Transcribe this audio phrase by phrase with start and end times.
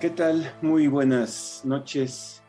[0.00, 0.50] ¿Qué tal?
[0.62, 2.42] Muy buenas noches.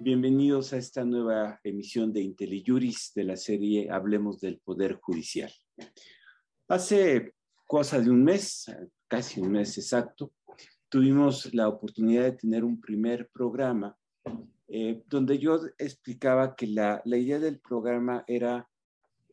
[0.00, 5.52] Bienvenidos a esta nueva emisión de IntelliJuris de la serie Hablemos del Poder Judicial.
[6.66, 8.66] Hace cosa de un mes,
[9.06, 10.32] casi un mes exacto,
[10.88, 13.96] tuvimos la oportunidad de tener un primer programa
[14.66, 18.68] eh, donde yo explicaba que la, la idea del programa era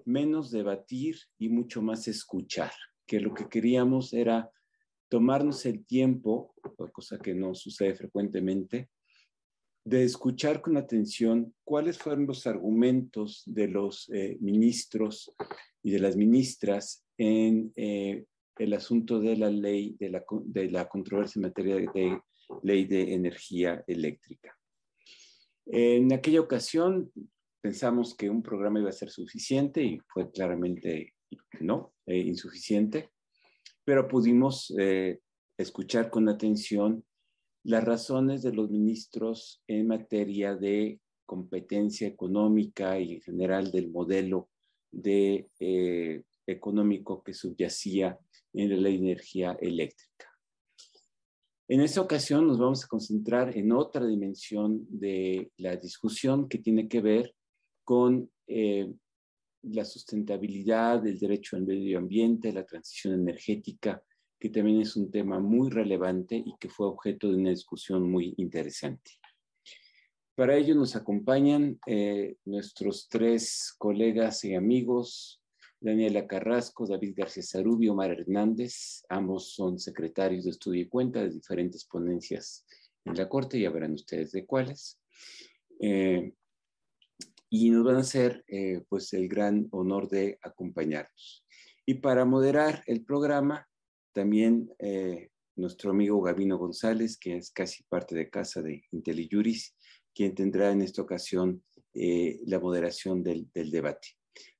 [0.06, 2.72] menos debatir y mucho más escuchar,
[3.08, 4.52] que lo que queríamos era
[5.10, 6.54] tomarnos el tiempo,
[6.92, 8.90] cosa que no sucede frecuentemente,
[9.86, 15.34] de escuchar con atención cuáles fueron los argumentos de los eh, ministros
[15.82, 18.26] y de las ministras en eh,
[18.58, 22.20] el asunto de la ley, de la, controversia en materia de
[22.64, 24.58] ley de energía eléctrica.
[25.66, 27.12] En aquella ocasión
[27.62, 31.14] pensamos que un programa iba a ser suficiente y fue claramente
[31.62, 33.12] no, eh, insuficiente
[33.88, 35.22] pero pudimos eh,
[35.58, 37.06] escuchar con atención
[37.64, 44.50] las razones de los ministros en materia de competencia económica y en general del modelo
[44.92, 48.20] de, eh, económico que subyacía
[48.52, 50.38] en la energía eléctrica.
[51.70, 56.90] En esta ocasión nos vamos a concentrar en otra dimensión de la discusión que tiene
[56.90, 57.34] que ver
[57.86, 58.92] con eh,
[59.64, 64.04] la sustentabilidad, el derecho al medio ambiente, la transición energética,
[64.40, 68.34] que también es un tema muy relevante y que fue objeto de una discusión muy
[68.38, 69.12] interesante.
[70.36, 75.42] Para ello nos acompañan eh, nuestros tres colegas y amigos,
[75.80, 79.04] Daniela Carrasco, David García Zarubio, Omar Hernández.
[79.10, 82.66] Ambos son secretarios de estudio y cuenta de diferentes ponencias
[83.06, 85.00] en la Corte, ya verán ustedes de cuáles.
[85.80, 86.34] Eh,
[87.50, 91.46] y nos van a hacer eh, pues el gran honor de acompañarnos.
[91.86, 93.68] Y para moderar el programa,
[94.14, 99.76] también eh, nuestro amigo Gabino González, que es casi parte de casa de IntelliJuris,
[100.14, 101.64] quien tendrá en esta ocasión
[101.94, 104.10] eh, la moderación del, del, debate.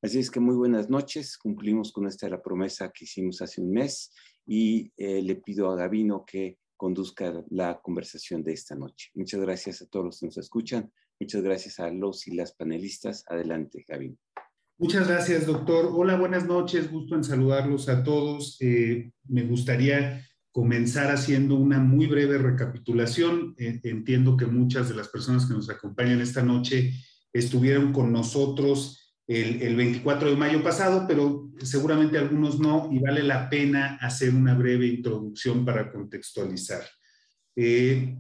[0.02, 3.72] Así es que muy buenas noches, cumplimos con esta la promesa que hicimos hace un
[3.72, 4.12] mes
[4.46, 9.10] y le pido a Gabino que conduzca la conversación de esta noche.
[9.14, 10.92] Muchas gracias a todos los que nos escuchan.
[11.20, 13.26] Muchas gracias a los y las panelistas.
[13.28, 14.18] Adelante, Javi.
[14.78, 15.90] Muchas gracias, doctor.
[15.92, 16.92] Hola, buenas noches.
[16.92, 18.58] Gusto en saludarlos a todos.
[18.62, 23.56] Eh, me gustaría comenzar haciendo una muy breve recapitulación.
[23.58, 26.94] Eh, entiendo que muchas de las personas que nos acompañan esta noche
[27.34, 33.24] estuvieron con nosotros el, el, 24 de mayo pasado, pero seguramente algunos no, y vale
[33.24, 36.84] la pena hacer una breve introducción para contextualizar.
[37.56, 38.16] Eh,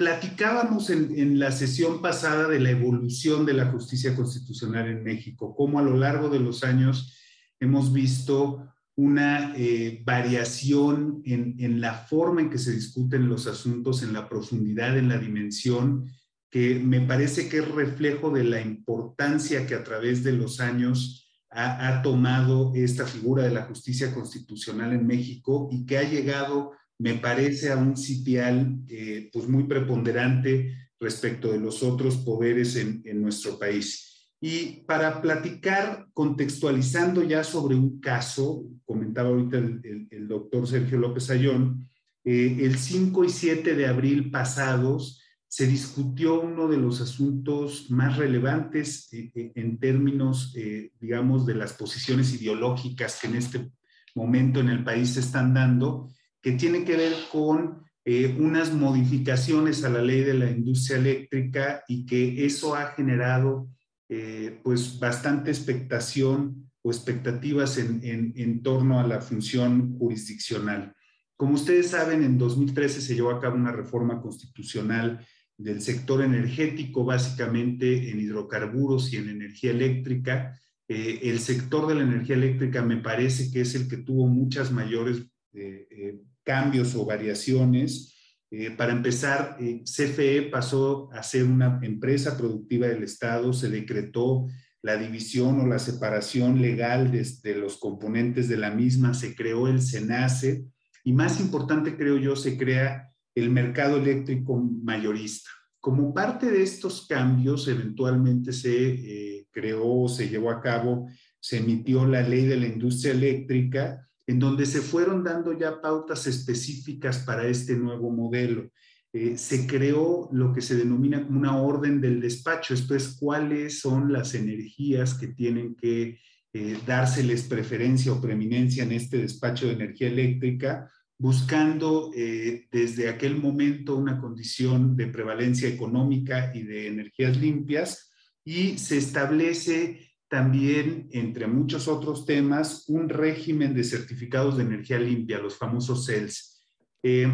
[0.00, 5.78] Platicábamos en, la sesión pasada de la evolución de la justicia constitucional en México, cómo
[5.78, 7.18] a lo largo de los años
[7.60, 8.66] hemos visto
[8.96, 14.96] una eh, variación en, la forma en que se discuten los asuntos, en la profundidad,
[14.96, 16.06] en la dimensión,
[16.48, 21.30] que me parece que es reflejo de la importancia que a través de los años
[21.50, 26.72] ha, ha tomado esta figura de la justicia constitucional en México y que ha llegado
[27.00, 33.00] me parece a un sitial eh, pues muy preponderante respecto de los otros poderes en,
[33.06, 34.28] en, nuestro país.
[34.38, 41.30] Y para platicar, contextualizando ya sobre un caso, comentaba ahorita el, el, doctor Sergio López
[41.30, 41.88] Ayón,
[42.22, 48.18] eh, el 5 y 7 de abril pasados se discutió uno de los asuntos más
[48.18, 50.54] relevantes eh, eh en términos,
[51.00, 53.70] digamos, de las posiciones ideológicas que en este
[54.14, 56.10] momento en el país se están dando,
[56.42, 61.84] que tiene que ver con eh, unas modificaciones a la ley de la industria eléctrica
[61.86, 63.68] y que eso ha generado
[64.08, 68.00] eh, pues bastante expectación o expectativas en,
[68.34, 70.94] en, torno a la función jurisdiccional.
[71.36, 75.24] Como ustedes saben, en 2013 se llevó a cabo una reforma constitucional
[75.58, 80.58] del sector energético, básicamente en hidrocarburos y en energía eléctrica.
[80.88, 84.72] Eh, el sector de la energía eléctrica me parece que es el que tuvo muchas
[84.72, 85.22] mayores
[85.52, 88.14] eh, cambios o variaciones.
[88.50, 94.46] Eh, para empezar, eh, CFE pasó a ser una empresa productiva del Estado, se decretó
[94.82, 99.68] la división o la separación legal de, de, los componentes de la misma, se creó
[99.68, 100.64] el SENACE
[101.04, 105.50] y más importante creo yo, se crea el mercado eléctrico mayorista.
[105.78, 111.08] Como parte de estos cambios, eventualmente se eh, creó, se llevó a cabo,
[111.40, 116.28] se emitió la ley de la industria eléctrica, en donde se fueron dando ya pautas
[116.28, 118.70] específicas para este nuevo modelo.
[119.12, 123.80] Eh, se creó lo que se denomina como una orden del despacho, esto es cuáles
[123.80, 126.20] son las energías que tienen que
[126.52, 130.88] eh, dárseles preferencia o preeminencia en este despacho de energía eléctrica
[131.18, 138.12] buscando eh, desde aquel momento una condición de prevalencia económica y de energías limpias
[138.44, 145.40] y se establece también, entre muchos otros temas, un régimen de certificados de energía limpia,
[145.40, 146.64] los famosos CELS.
[147.02, 147.26] Eh,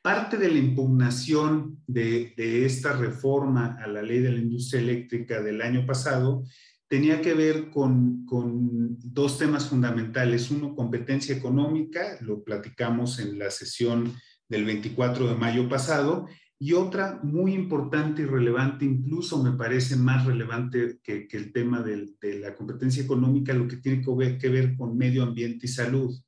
[0.00, 2.32] parte de la impugnación de,
[2.64, 6.44] esta reforma a la ley de la industria eléctrica del año pasado
[6.88, 10.50] tenía que ver con, con, dos temas fundamentales.
[10.50, 14.14] Uno, competencia económica, lo platicamos en la sesión
[14.48, 16.26] del 24 de mayo pasado,
[16.58, 22.38] y otra muy importante y relevante, incluso me parece más relevante que, el tema de
[22.40, 26.18] la competencia económica, lo que tiene que ver, que ver con medio ambiente y salud.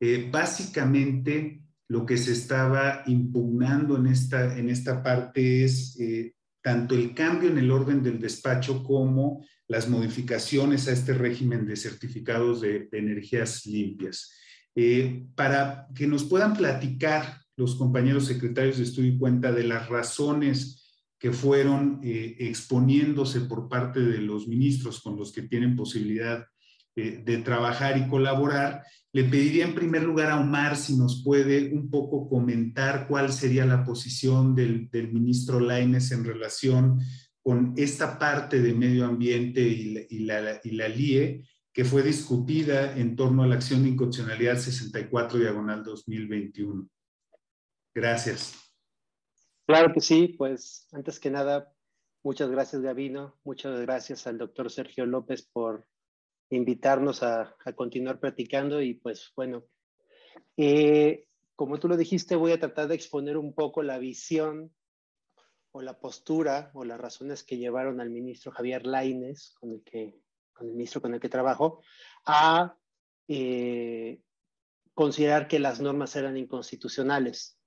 [0.00, 6.96] Eh, básicamente, lo que se estaba impugnando en esta, en esta parte es eh, tanto
[6.96, 12.62] el cambio en el orden del despacho como las modificaciones a este régimen de certificados
[12.62, 14.32] de, energías limpias.
[14.74, 19.88] Eh, para que nos puedan platicar los compañeros secretarios de estudio y cuenta de las
[19.88, 20.82] razones
[21.18, 26.46] que fueron eh, exponiéndose por parte de los ministros con los que tienen posibilidad
[26.96, 28.82] eh, de trabajar y colaborar.
[29.12, 33.64] Le pediría en primer lugar a Omar si nos puede un poco comentar cuál sería
[33.64, 36.98] la posición del, ministro Laines en relación
[37.42, 43.46] con esta parte de medio ambiente y la, LIE que fue discutida en torno a
[43.46, 46.88] la acción de inconstitucionalidad 64 diagonal 2021.
[47.94, 48.62] Gracias.
[49.66, 51.72] Claro que sí, pues antes que nada,
[52.22, 55.86] muchas gracias Gavino, muchas gracias al doctor Sergio López por
[56.50, 59.64] invitarnos a, continuar platicando y pues bueno,
[60.56, 64.74] eh, como tú lo dijiste, voy a tratar de exponer un poco la visión
[65.70, 70.20] o la postura o las razones que llevaron al ministro Javier Laines, con el que,
[70.52, 71.82] con el ministro con el que trabajo,
[72.26, 72.76] a
[73.28, 74.20] eh,
[74.92, 77.58] considerar que las normas eran inconstitucionales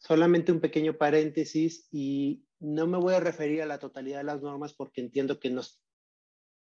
[0.00, 4.42] solamente un pequeño paréntesis y no me voy a referir a la totalidad de las
[4.42, 5.80] normas porque entiendo que nos,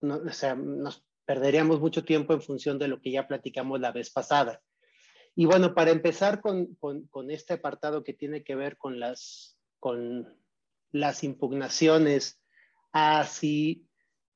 [0.02, 4.10] o sea, nos perderíamos mucho tiempo en función de lo que ya platicamos la vez
[4.10, 4.60] pasada.
[5.36, 10.36] Y bueno, para empezar con, con, este apartado que tiene que ver con las, con
[10.90, 12.42] las impugnaciones
[12.92, 13.86] a si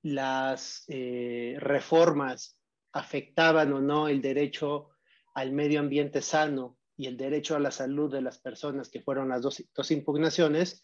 [0.03, 2.57] las eh, reformas
[2.93, 4.91] afectaban o no el derecho
[5.35, 9.29] al medio ambiente sano y el derecho a la salud de las personas, que fueron
[9.29, 10.83] las dos, impugnaciones,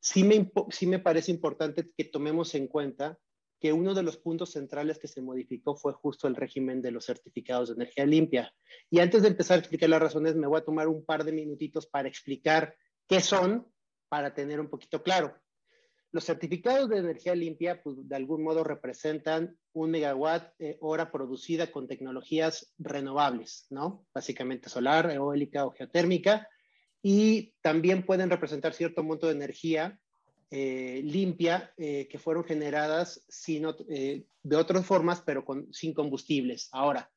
[0.00, 3.18] sí me, sí me parece importante que tomemos en cuenta
[3.60, 7.06] que uno de los puntos centrales que se modificó fue justo el régimen de los
[7.06, 8.54] certificados de energía limpia.
[8.90, 11.32] Y antes de empezar a explicar las razones, me voy a tomar un par de
[11.32, 12.76] minutitos para explicar
[13.08, 13.66] qué son,
[14.08, 15.34] para tener un poquito claro.
[16.14, 21.72] Los certificados de energía limpia, pues, de algún modo representan un megawatt eh, hora producida
[21.72, 24.06] con tecnologías renovables, ¿no?
[24.14, 26.48] Básicamente solar, eólica o geotérmica.
[27.02, 29.98] Y también pueden representar cierto monto de energía
[30.52, 36.68] eh, limpia eh, que fueron generadas de otras formas, pero con, sin combustibles.
[36.70, 37.10] Ahora,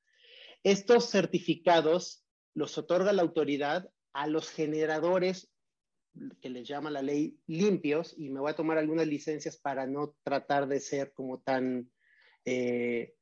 [0.64, 5.52] estos certificados los otorga la autoridad a los generadores
[6.42, 10.16] que les llama la ley limpios y me voy a tomar algunas licencias para no
[10.24, 11.90] tratar de ser como tan
[12.46, 13.14] eh,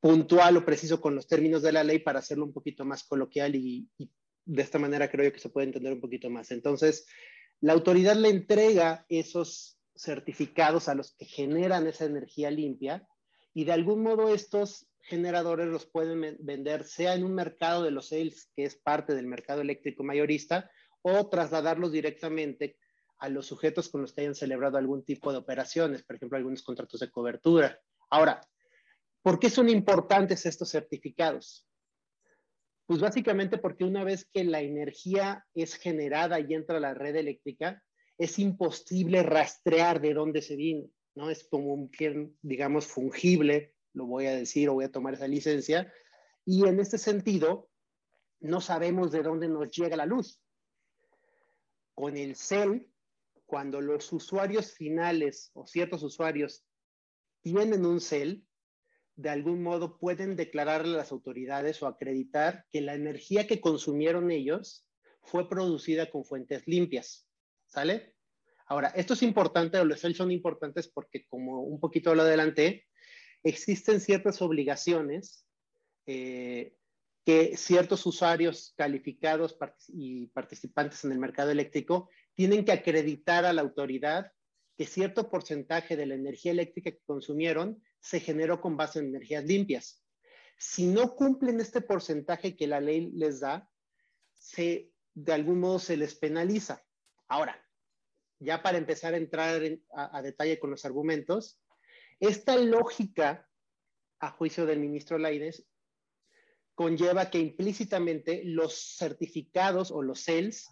[0.00, 3.54] puntual o preciso con los términos de la ley para hacerlo un poquito más coloquial
[3.56, 3.88] y,
[4.44, 6.52] de esta manera creo yo que se puede entender un poquito más.
[6.52, 7.06] Entonces,
[7.60, 13.08] la autoridad le entrega esos certificados a los que generan esa energía limpia
[13.54, 18.08] y de algún modo estos generadores los pueden vender sea en un mercado de los
[18.08, 20.70] sales, que es parte del mercado eléctrico mayorista,
[21.08, 22.78] o trasladarlos directamente
[23.18, 26.64] a los sujetos con los que hayan celebrado algún tipo de operaciones, por ejemplo, algunos
[26.64, 27.80] contratos de cobertura.
[28.10, 28.40] Ahora,
[29.22, 31.64] ¿por qué son importantes estos certificados?
[32.86, 37.14] Pues básicamente porque una vez que la energía es generada y entra a la red
[37.14, 37.84] eléctrica,
[38.18, 41.30] es imposible rastrear de dónde se viene, ¿no?
[41.30, 45.28] Es como un bien, digamos, fungible, lo voy a decir o voy a tomar esa
[45.28, 45.92] licencia,
[46.44, 47.70] y en este sentido,
[48.40, 50.40] no sabemos de dónde nos llega la luz
[51.96, 52.88] con el CEL,
[53.46, 56.62] cuando los usuarios finales o ciertos usuarios
[57.40, 58.46] tienen un CEL,
[59.16, 64.30] de algún modo pueden declararle a las autoridades o acreditar que la energía que consumieron
[64.30, 64.86] ellos
[65.22, 67.26] fue producida con fuentes limpias.
[67.64, 68.14] ¿Sale?
[68.66, 72.84] Ahora, esto es importante, los CEL son importantes porque, como un poquito lo adelanté,
[73.42, 75.46] existen ciertas obligaciones
[76.04, 76.76] eh,
[77.26, 83.62] que ciertos usuarios calificados y participantes en el mercado eléctrico tienen que acreditar a la
[83.62, 84.30] autoridad
[84.76, 89.44] que cierto porcentaje de la energía eléctrica que consumieron se generó con base en energías
[89.44, 90.04] limpias.
[90.56, 93.68] Si no cumplen este porcentaje que la ley les da,
[94.32, 96.86] se, de algún modo se les penaliza.
[97.26, 97.60] Ahora,
[98.38, 99.60] ya para empezar a entrar
[99.92, 101.60] a, detalle con los argumentos,
[102.20, 103.48] esta lógica,
[104.20, 105.66] a juicio del ministro Laines,
[106.76, 110.68] conlleva que implícitamente los certificados o los CELS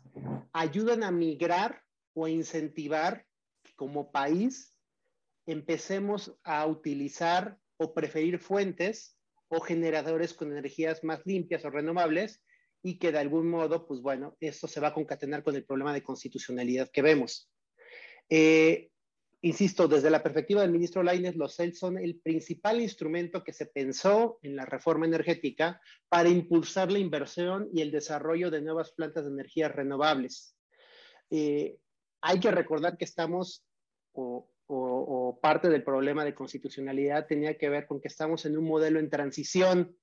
[0.52, 1.82] ayudan a migrar
[2.12, 3.26] o a incentivar
[3.74, 4.78] como país
[5.46, 9.18] empecemos a utilizar o preferir fuentes
[9.48, 12.42] o generadores con energías más limpias o renovables
[12.82, 15.94] y que de algún modo, pues bueno, esto se va a concatenar con el problema
[15.94, 17.50] de constitucionalidad que vemos.
[18.28, 18.90] Eh,
[19.44, 23.66] insisto, desde la perspectiva del ministro Lainez, los CELS son el principal instrumento que se
[23.66, 29.24] pensó en la reforma energética para impulsar la inversión y el desarrollo de nuevas plantas
[29.24, 30.56] de energías renovables.
[31.30, 31.76] Eh,
[32.22, 33.66] hay que recordar que estamos,
[34.12, 38.64] o, o, parte del problema de constitucionalidad tenía que ver con que estamos en un
[38.64, 39.94] modelo en transición.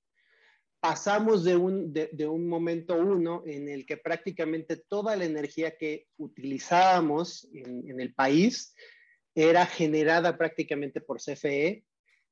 [0.78, 5.76] Pasamos de un, de, de un momento uno en el que prácticamente toda la energía
[5.76, 8.72] que utilizábamos en, en el país
[9.34, 11.84] era generada prácticamente por CFE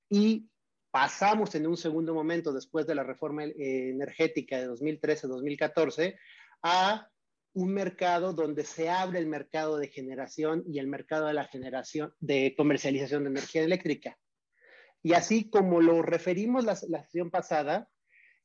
[0.08, 0.48] y
[0.90, 6.18] pasamos en un segundo momento, después de la reforma eh, energética de 2013-2014,
[6.62, 7.08] a
[7.52, 12.14] un mercado donde se abre el mercado de generación y el mercado de la generación
[12.20, 14.18] de comercialización de energía eléctrica.
[15.02, 17.88] Y así como lo referimos la, la sesión pasada,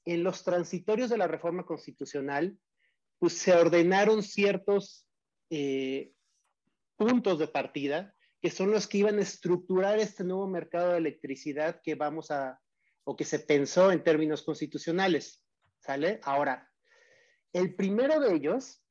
[0.05, 2.57] en los transitorios de la reforma constitucional,
[3.19, 5.07] pues se ordenaron ciertos
[5.49, 6.13] eh,
[6.95, 8.14] puntos de partida
[8.45, 12.61] que son los que iban a estructurar este nuevo mercado de electricidad que vamos a,
[13.03, 15.43] o que se pensó en términos constitucionales.
[15.79, 16.19] ¿Sale?
[16.21, 16.71] Ahora,
[17.53, 18.85] el primero de ellos,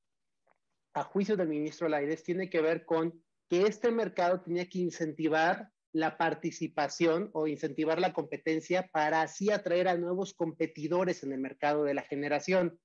[0.93, 5.69] a juicio del ministro Laires, tiene que ver con que este mercado tenía que incentivar
[5.93, 11.85] la participación o incentivar la competencia para así atraer a nuevos competidores en el mercado
[11.85, 12.77] de la generación.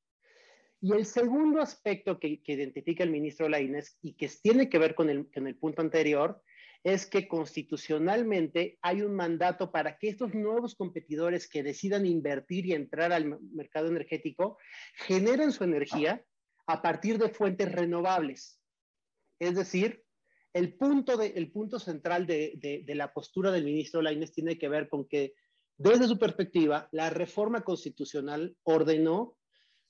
[0.82, 4.94] Y el segundo aspecto que, que identifica el ministro Laines y que tiene que ver
[4.94, 6.44] con el, con el punto anterior
[6.84, 12.74] es que constitucionalmente hay un mandato para que estos nuevos competidores que decidan invertir y
[12.74, 14.58] entrar al mercado energético
[14.96, 16.24] generen su energía
[16.68, 18.62] a partir de fuentes renovables.
[19.40, 20.04] Es decir,
[20.54, 22.54] el punto, de, el punto central de,
[22.86, 25.34] de, la postura del ministro Lainez tiene que ver con que,
[25.78, 29.38] desde su perspectiva, la reforma constitucional ordenó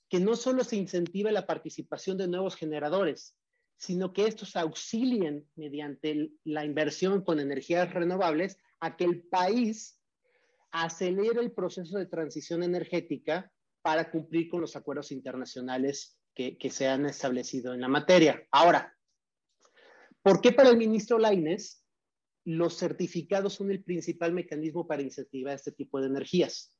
[0.08, 3.36] que no solo se incentive la participación de nuevos generadores,
[3.80, 9.98] sino que estos auxilien mediante la inversión con energías renovables a que el país
[10.70, 16.88] acelere el proceso de transición energética para cumplir con los acuerdos internacionales que, que se
[16.88, 18.46] han establecido en la materia.
[18.52, 18.94] Ahora,
[20.22, 21.82] ¿por qué para el ministro Laines
[22.44, 26.74] los certificados son el principal mecanismo para incentivar este tipo de energías?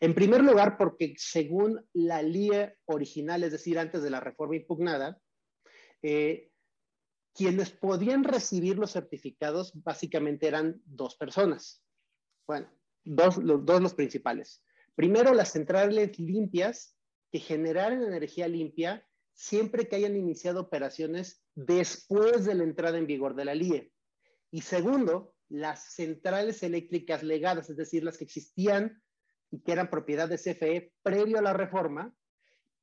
[0.00, 5.20] En primer lugar, porque según la LIE original, es decir, antes de la reforma impugnada,
[6.06, 6.50] eh,
[7.32, 11.82] quienes podían recibir los certificados básicamente eran dos personas.
[12.46, 12.68] Bueno,
[13.04, 14.62] dos los, dos los principales.
[14.94, 16.94] Primero, las centrales limpias
[17.32, 23.34] que generaran energía limpia siempre que hayan iniciado operaciones después de la entrada en vigor
[23.34, 23.90] de la LIE.
[24.50, 29.02] Y segundo, las centrales eléctricas legadas, es decir, las que existían
[29.50, 32.14] y que eran propiedad de CFE previo a la reforma,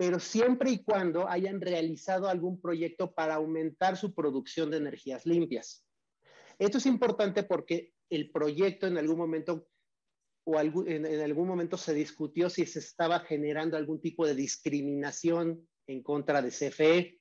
[0.01, 5.85] pero siempre y cuando hayan realizado algún proyecto para aumentar su producción de energías limpias.
[6.57, 9.69] Esto es importante porque el proyecto en algún momento
[10.43, 16.01] o en, algún momento se discutió si se estaba generando algún tipo de discriminación en
[16.01, 17.19] contra de CFE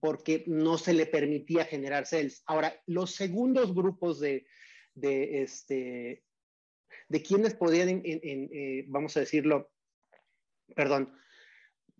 [0.00, 2.42] porque no se le permitía generar CELS.
[2.46, 4.46] Ahora, los segundos grupos de,
[4.94, 6.24] de, este,
[7.10, 9.70] de quienes podían, eh, vamos a decirlo,
[10.74, 11.12] perdón,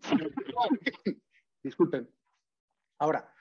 [1.63, 2.09] Disculpen.
[2.99, 3.33] Ahora,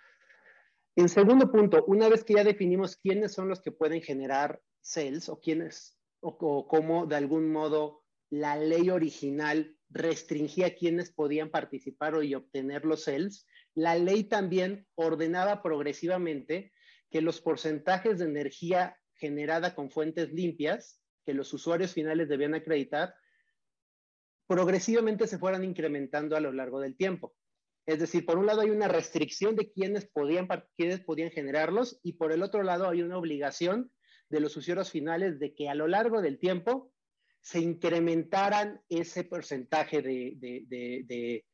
[0.97, 5.29] en segundo punto, una vez que ya definimos quiénes son los que pueden generar cells
[5.29, 12.35] o quiénes o, cómo de algún modo la ley original restringía quiénes podían participar y
[12.35, 16.73] obtener los cells, la ley también ordenaba progresivamente
[17.11, 23.15] que los porcentajes de energía generada con fuentes limpias que los usuarios finales debían acreditar
[24.49, 27.35] progresivamente se fueran incrementando a lo largo del tiempo.
[27.87, 32.14] Es decir, por un lado hay una restricción de quiénes podían, quiénes podían generarlos y
[32.14, 33.93] por el otro lado hay una obligación
[34.31, 36.93] de los usuarios finales de que a lo largo del tiempo
[37.40, 41.45] se incrementaran ese porcentaje de, de,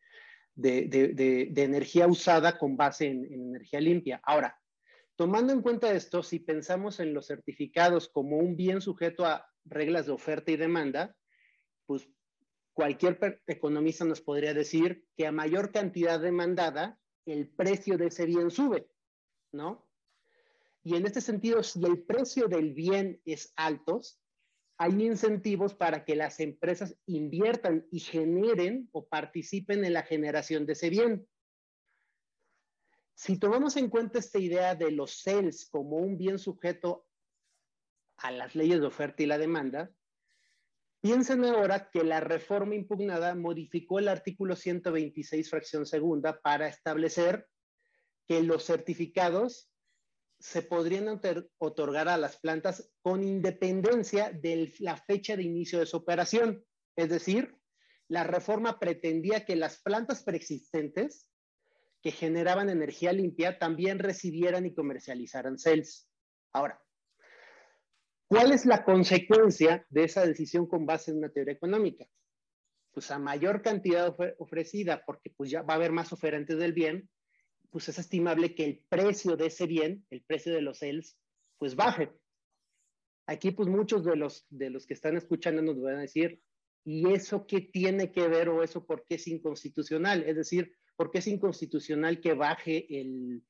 [0.54, 4.20] de, de energía usada con base en, en energía limpia.
[4.24, 4.58] Ahora,
[5.16, 10.06] tomando en cuenta esto, si pensamos en los certificados como un bien sujeto a reglas
[10.06, 11.14] de oferta y demanda,
[11.86, 12.08] pues
[12.74, 18.50] cualquier economista nos podría decir que a mayor cantidad demandada, el precio de ese bien
[18.50, 18.90] sube,
[19.52, 19.88] ¿no?
[20.82, 24.02] Y en este sentido, si el precio del bien es alto,
[24.76, 30.72] hay incentivos para que las empresas inviertan y generen o participen en la generación de
[30.74, 31.26] ese bien.
[33.14, 37.06] Si tomamos en cuenta esta idea de los CELS como un bien sujeto
[38.16, 39.90] a las leyes de oferta y la demanda,
[41.04, 47.46] piensen ahora que la reforma impugnada modificó el artículo 126, fracción segunda, para establecer
[48.26, 49.70] que los certificados
[50.40, 51.20] se podrían
[51.58, 56.64] otorgar a las plantas con independencia de la fecha de inicio de su operación.
[56.96, 57.54] Es decir,
[58.08, 61.28] la reforma pretendía que las plantas preexistentes
[62.00, 66.08] que generaban energía limpia también recibieran y comercializaran CELS.
[66.54, 66.82] Ahora,
[68.28, 72.06] ¿cuál es la consecuencia de esa decisión con base en una teoría económica?
[72.92, 77.08] Pues a mayor cantidad ofrecida, porque pues ya va a haber más oferentes del bien,
[77.70, 81.18] pues es estimable que el precio de ese bien, el precio de los CELS,
[81.58, 82.12] pues baje.
[83.26, 86.40] Aquí pues muchos de los, de los que están escuchando nos van a decir,
[86.84, 90.22] ¿y eso qué tiene que ver o eso por qué es inconstitucional?
[90.22, 93.42] Es decir, ¿por qué es inconstitucional que baje el,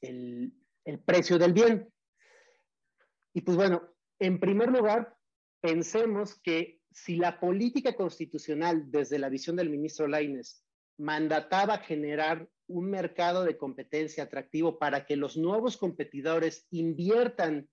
[0.00, 0.52] el,
[0.84, 1.92] el precio del bien?
[3.34, 5.16] Y pues bueno, en primer lugar,
[5.60, 10.64] pensemos que si la política constitucional desde la visión del ministro Laines
[10.98, 17.68] mandataba generar un mercado de competencia atractivo para que los nuevos competidores inviertan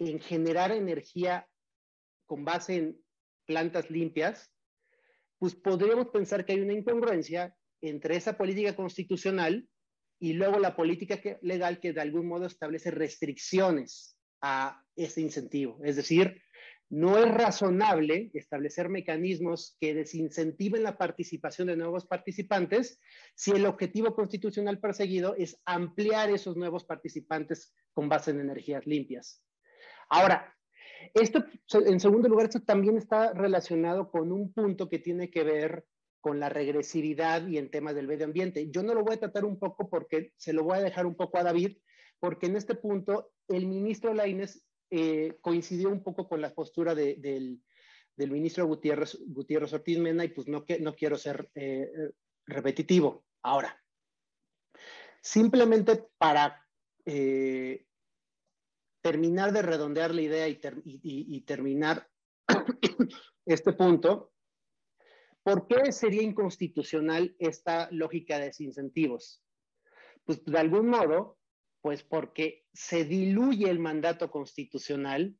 [0.00, 1.48] en generar energía
[2.26, 3.04] con base en
[3.46, 4.52] plantas limpias,
[5.38, 9.68] pues podríamos pensar que hay una incongruencia entre esa política constitucional
[10.18, 14.14] y luego la política legal que de algún modo establece restricciones
[14.46, 15.80] a ese incentivo.
[15.82, 16.42] Es decir,
[16.90, 23.00] no es razonable establecer mecanismos que desincentiven la participación de nuevos participantes
[23.34, 29.42] si el objetivo constitucional perseguido es ampliar esos nuevos participantes con base en energías limpias.
[30.10, 30.54] Ahora,
[31.14, 35.86] esto, en segundo lugar, esto también está relacionado con un punto que tiene que ver
[36.20, 38.70] con la regresividad y en temas del medio ambiente.
[38.70, 41.16] Yo no lo voy a tratar un poco porque se lo voy a dejar un
[41.16, 41.78] poco a David,
[42.24, 47.60] porque en este punto el ministro Laines eh, coincidió un poco con la postura del,
[48.16, 51.86] ministro Gutiérrez, Gutiérrez Ortiz Mena y pues no, no quiero ser eh,
[52.46, 53.26] repetitivo.
[53.42, 53.78] Ahora,
[55.20, 56.66] simplemente para
[57.04, 57.84] eh,
[59.02, 62.08] terminar de redondear la idea y, terminar
[63.44, 64.32] este punto,
[65.42, 69.44] ¿por qué sería inconstitucional esta lógica de desincentivos?
[70.24, 71.36] Pues de algún modo,
[71.84, 75.36] pues porque se diluye el mandato constitucional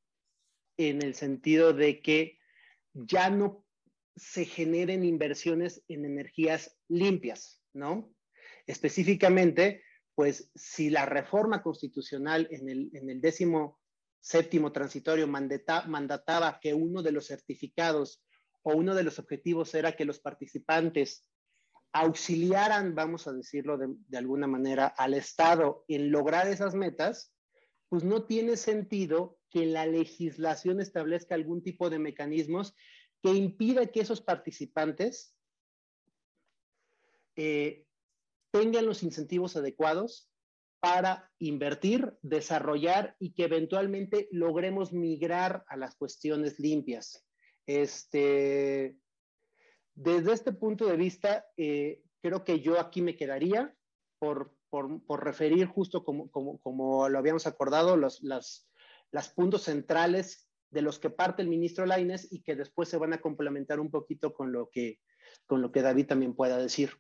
[0.77, 2.39] en el sentido de que
[2.93, 3.65] ya no
[4.15, 8.15] se generen inversiones en energías limpias, ¿no?
[8.67, 13.81] Específicamente, pues si la reforma constitucional en el, décimo
[14.21, 18.23] séptimo transitorio mandataba que uno de los certificados
[18.61, 21.27] o uno de los objetivos era que los participantes
[21.95, 27.33] auxiliaran, vamos a decirlo de, alguna manera, al Estado en lograr esas metas,
[27.89, 32.75] pues no tiene sentido que la legislación establezca algún tipo de mecanismos
[33.23, 35.37] que impida que esos participantes
[37.37, 37.87] eh,
[38.51, 40.29] tengan los incentivos adecuados
[40.81, 47.25] para invertir, desarrollar y que eventualmente logremos migrar a las cuestiones limpias.
[47.67, 48.97] Este,
[49.95, 53.75] desde este punto de vista, eh, creo que yo aquí me quedaría
[54.19, 54.53] por,
[55.09, 61.87] referir justo como, lo habíamos acordado, los puntos centrales de los que parte el ministro
[61.87, 64.99] Laines y que después se van a complementar un poquito con lo que,
[65.47, 66.91] con lo que David también pueda decir.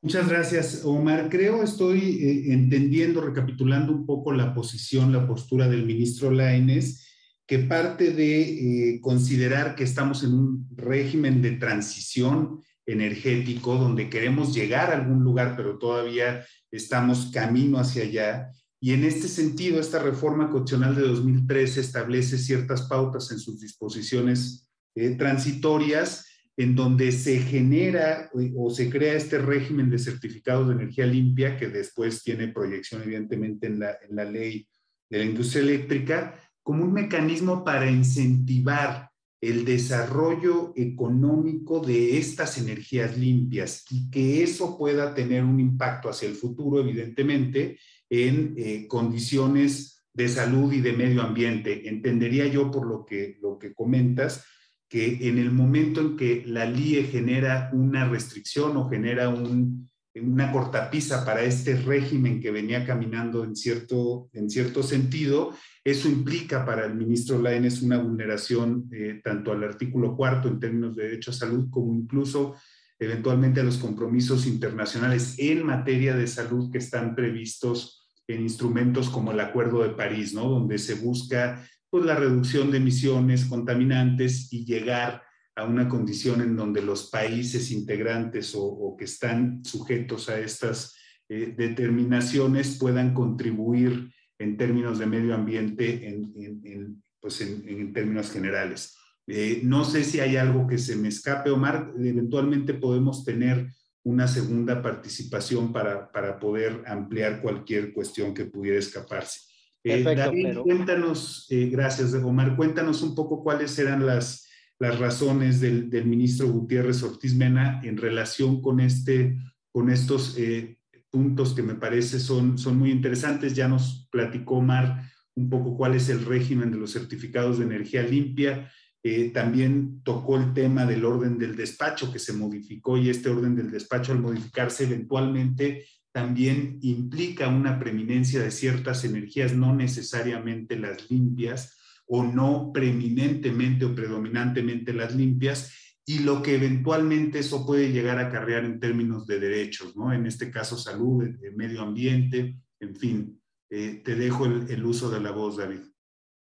[0.00, 1.28] Muchas gracias, Omar.
[1.28, 7.11] Creo estoy eh, entendiendo, recapitulando un poco la posición, la postura del ministro Laines
[7.52, 14.54] que parte de eh, considerar que estamos en un régimen de transición energético donde queremos
[14.54, 18.50] llegar a algún lugar, pero todavía estamos camino hacia allá.
[18.80, 24.66] Y en este sentido, esta reforma constitucional de 2013 establece ciertas pautas en sus disposiciones
[24.94, 30.74] eh, transitorias en donde se genera o, o se crea este régimen de certificados de
[30.76, 34.66] energía limpia que después tiene proyección evidentemente en la, en la ley
[35.10, 43.18] de la industria eléctrica, como un mecanismo para incentivar el desarrollo económico de estas energías
[43.18, 50.04] limpias y que eso pueda tener un impacto hacia el futuro, evidentemente, en eh, condiciones
[50.14, 51.88] de salud y de medio ambiente.
[51.88, 54.44] Entendería yo por lo que, lo que comentas
[54.88, 60.52] que en el momento en que la LIE genera una restricción o genera un, una
[60.52, 66.84] cortapisa para este régimen que venía caminando en cierto, en cierto sentido, eso implica para
[66.84, 71.34] el ministro Lainez una vulneración eh, tanto al artículo cuarto en términos de derecho a
[71.34, 72.56] salud como incluso
[72.98, 79.32] eventualmente a los compromisos internacionales en materia de salud que están previstos en instrumentos como
[79.32, 80.48] el Acuerdo de París, ¿no?
[80.48, 85.22] Donde se busca pues, la reducción de emisiones contaminantes y llegar
[85.54, 90.96] a una condición en donde los países integrantes o, que están sujetos a estas
[91.28, 98.96] eh, determinaciones puedan contribuir en términos de medio ambiente en, pues en, términos generales.
[99.26, 101.92] Eh, no sé si hay algo que se me escape, Omar.
[101.96, 103.68] Eventualmente podemos tener
[104.04, 109.40] una segunda participación para, para poder ampliar cualquier cuestión que pudiera escaparse.
[109.84, 114.48] Eh, David, cuéntanos, gracias Omar, cuéntanos un poco cuáles eran las,
[114.82, 119.38] las razones del, ministro Gutiérrez Ortiz Mena en relación con, este,
[119.70, 120.76] con estos eh,
[121.08, 123.54] puntos que me parece son, son muy interesantes.
[123.54, 128.02] Ya nos platicó Mar un poco cuál es el régimen de los certificados de energía
[128.02, 128.72] limpia.
[129.04, 133.54] Eh, también tocó el tema del orden del despacho que se modificó y este orden
[133.54, 141.08] del despacho al modificarse eventualmente también implica una preeminencia de ciertas energías, no necesariamente las
[141.08, 141.78] limpias,
[142.14, 145.72] o no preeminentemente o predominantemente las limpias
[146.04, 150.12] y lo que eventualmente eso puede llegar a acarrear en términos de derechos, ¿no?
[150.12, 151.24] En este caso salud,
[151.56, 153.40] medio ambiente, en fin.
[153.70, 155.78] Eh, te dejo el, uso de la voz, David.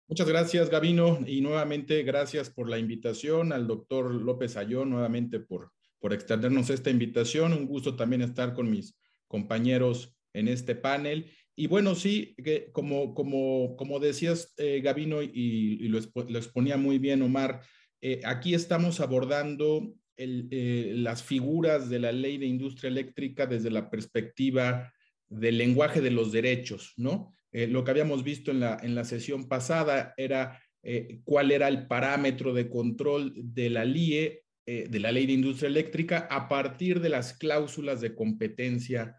[0.06, 5.72] Muchas gracias, Gabino, y nuevamente gracias por la invitación al doctor López Ayón, nuevamente por,
[5.98, 7.52] por extendernos esta invitación.
[7.52, 11.32] Un gusto también estar con mis compañeros en este panel.
[11.60, 17.20] Y bueno, sí, que como, como, como decías, eh, Gabino, y, lo, exponía muy bien
[17.20, 17.62] Omar,
[18.00, 23.90] eh, aquí estamos abordando eh, las figuras de la ley de industria eléctrica desde la
[23.90, 24.92] perspectiva
[25.26, 27.34] del lenguaje de los derechos, ¿no?
[27.50, 30.62] lo que habíamos visto en la, en la sesión pasada era
[31.24, 36.28] cuál era el parámetro de control de la LIE, de la ley de industria eléctrica,
[36.30, 39.16] a partir de las cláusulas de competencia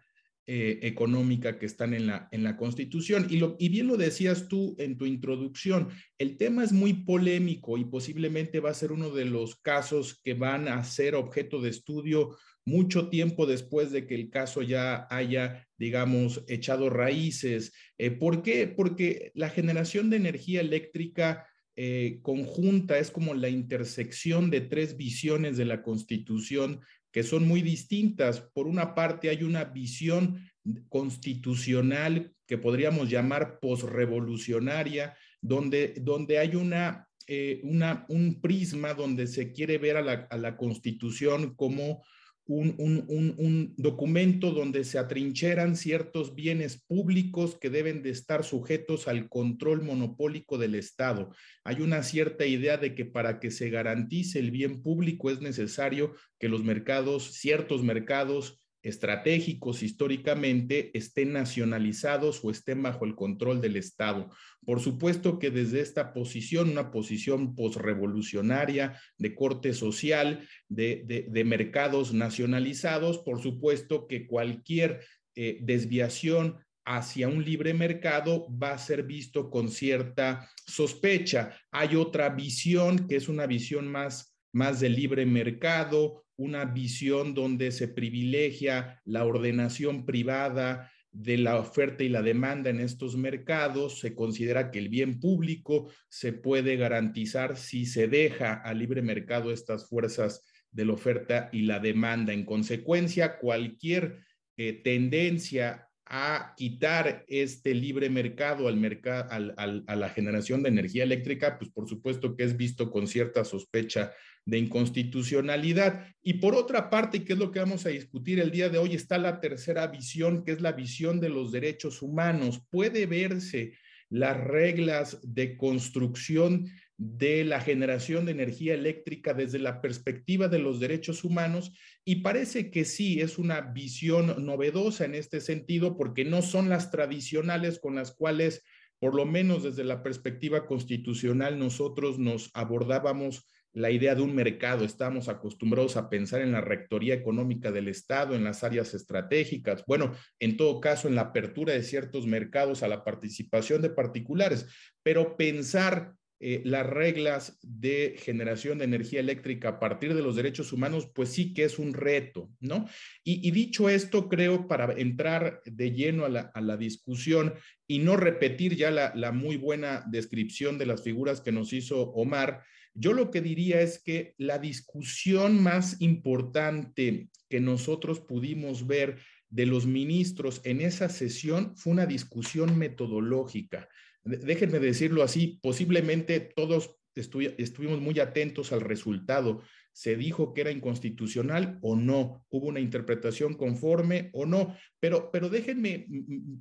[0.52, 3.28] eh, económica que están en la, en la Constitución.
[3.30, 8.58] Y, bien lo decías tú en tu introducción, el tema es muy polémico y posiblemente
[8.58, 13.08] va a ser uno de los casos que van a ser objeto de estudio mucho
[13.08, 17.72] tiempo después de que el caso ya haya, digamos, echado raíces.
[17.96, 18.66] Eh, ¿Por qué?
[18.66, 25.56] Porque la generación de energía eléctrica eh, conjunta es como la intersección de tres visiones
[25.56, 26.80] de la Constitución
[27.12, 28.40] que son muy distintas.
[28.40, 30.44] Por una parte, hay una visión
[30.88, 37.60] constitucional que podríamos llamar posrevolucionaria, donde, donde hay una, eh,
[38.08, 42.02] un prisma donde se quiere ver a la, a la constitución como
[42.50, 49.82] un, documento donde se atrincheran ciertos bienes públicos que deben de estar sujetos al control
[49.82, 51.30] monopólico del Estado.
[51.64, 56.14] Hay una cierta idea de que para que se garantice el bien público es necesario
[56.38, 63.76] que los mercados, ciertos mercados, estratégicos históricamente estén nacionalizados o estén bajo el control del
[63.76, 64.30] Estado.
[64.64, 72.12] Por supuesto que desde esta posición, una posición posrevolucionaria de corte social, de, de, mercados
[72.12, 75.00] nacionalizados, por supuesto que cualquier
[75.34, 81.56] eh, desviación hacia un libre mercado va a ser visto con cierta sospecha.
[81.70, 87.70] Hay otra visión que es una visión más, más de libre mercado, una visión donde
[87.70, 94.14] se privilegia la ordenación privada de la oferta y la demanda en estos mercados, se
[94.14, 99.86] considera que el bien público se puede garantizar si se deja a libre mercado estas
[99.86, 102.32] fuerzas de la oferta y la demanda.
[102.32, 104.20] En consecuencia, cualquier
[104.56, 111.56] eh, tendencia a quitar este libre mercado al mercado a la generación de energía eléctrica,
[111.56, 114.12] pues por supuesto que es visto con cierta sospecha
[114.44, 116.04] de inconstitucionalidad.
[116.20, 118.96] Y por otra parte, que es lo que vamos a discutir el día de hoy,
[118.96, 122.60] está la tercera visión, que es la visión de los derechos humanos.
[122.70, 123.74] Puede verse
[124.08, 126.66] las reglas de construcción
[127.02, 131.72] de la generación de energía eléctrica desde la perspectiva de los derechos humanos
[132.04, 136.90] y parece que sí es una visión novedosa en este sentido porque no son las
[136.90, 138.62] tradicionales con las cuales
[138.98, 144.84] por lo menos desde la perspectiva constitucional nosotros nos abordábamos la idea de un mercado.
[144.84, 150.12] Estamos acostumbrados a pensar en la rectoría económica del Estado, en las áreas estratégicas, bueno,
[150.38, 154.66] en todo caso, en la apertura de ciertos mercados a la participación de particulares,
[155.02, 160.72] pero pensar eh, las reglas de generación de energía eléctrica a partir de los derechos
[160.72, 162.88] humanos, pues sí que es un reto, ¿no?
[163.22, 167.52] Y, dicho esto, creo, para entrar de lleno a la, discusión
[167.86, 172.10] y no repetir ya la, la, muy buena descripción de las figuras que nos hizo
[172.12, 179.18] Omar, yo lo que diría es que la discusión más importante que nosotros pudimos ver
[179.50, 183.90] de los ministros en esa sesión fue una discusión metodológica
[184.24, 189.62] déjenme decirlo así, posiblemente todos estuvimos muy atentos al resultado.
[189.92, 192.46] ¿Se dijo que era inconstitucional o no?
[192.48, 194.76] ¿Hubo una interpretación conforme o no?
[195.00, 196.06] Pero, pero déjenme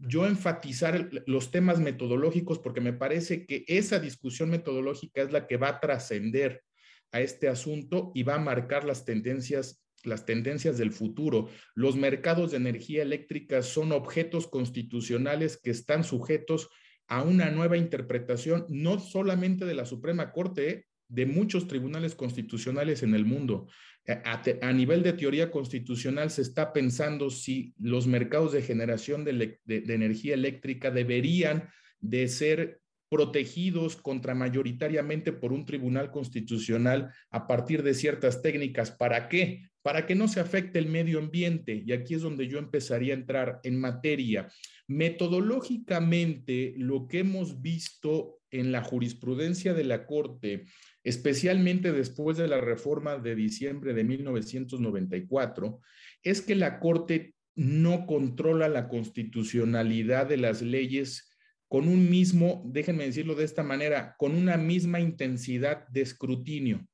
[0.08, 5.58] yo enfatizar los temas metodológicos porque me parece que esa discusión metodológica es la que
[5.58, 6.64] va a trascender
[7.12, 11.50] a este asunto y va a marcar las tendencias las tendencias del futuro.
[11.76, 16.70] Los mercados de energía eléctrica son objetos constitucionales que están sujetos
[17.10, 23.16] a una nueva interpretación, no solamente de la Suprema Corte, de muchos tribunales constitucionales en
[23.16, 23.68] el mundo.
[24.08, 30.36] A, nivel de teoría constitucional se está pensando si los mercados de generación de, energía
[30.36, 31.70] eléctrica deberían
[32.00, 38.92] de ser protegidos contramayoritariamente por un tribunal constitucional a partir de ciertas técnicas.
[38.92, 39.70] ¿Para qué?
[39.82, 41.84] Para que no se afecte el medio ambiente.
[41.86, 44.48] Y aquí es donde yo empezaría a entrar en materia.
[44.90, 50.66] Metodológicamente, lo que hemos visto en la jurisprudencia de la Corte,
[51.04, 55.80] especialmente después de la reforma de diciembre de 1994,
[56.24, 61.36] es que la Corte no controla la constitucionalidad de las leyes
[61.68, 66.88] con un mismo, déjenme decirlo de esta manera, con una misma intensidad de escrutinio.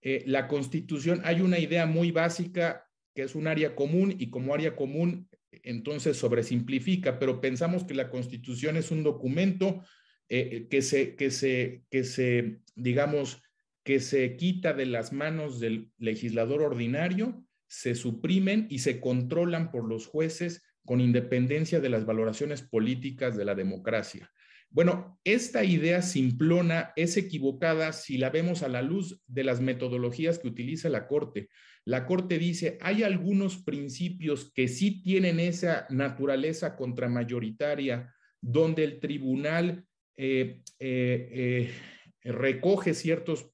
[0.00, 4.54] Eh, la constitución, hay una idea muy básica que es un área común y como
[4.54, 5.28] área común
[5.62, 9.82] entonces sobresimplifica, pero pensamos que la Constitución es un documento
[10.28, 13.42] eh, que, se, que, se, que se, digamos,
[13.84, 19.88] que se quita de las manos del legislador ordinario, se suprimen y se controlan por
[19.88, 24.32] los jueces con independencia de las valoraciones políticas de la democracia.
[24.70, 30.38] Bueno, esta idea simplona es equivocada si la vemos a la luz de las metodologías
[30.38, 31.48] que utiliza la Corte.
[31.86, 39.84] La Corte dice, hay algunos principios que sí tienen esa naturaleza contramayoritaria, donde el tribunal
[40.16, 41.70] eh, eh,
[42.20, 43.52] eh, recoge ciertos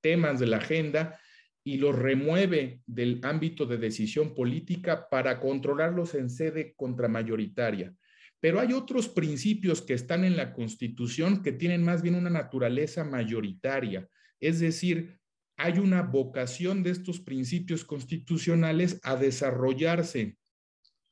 [0.00, 1.20] temas de la agenda
[1.62, 7.94] y los remueve del ámbito de decisión política para controlarlos en sede contramayoritaria.
[8.40, 13.04] Pero hay otros principios que están en la Constitución que tienen más bien una naturaleza
[13.04, 14.08] mayoritaria,
[14.40, 15.19] es decir,
[15.62, 20.38] hay una vocación de estos principios constitucionales a desarrollarse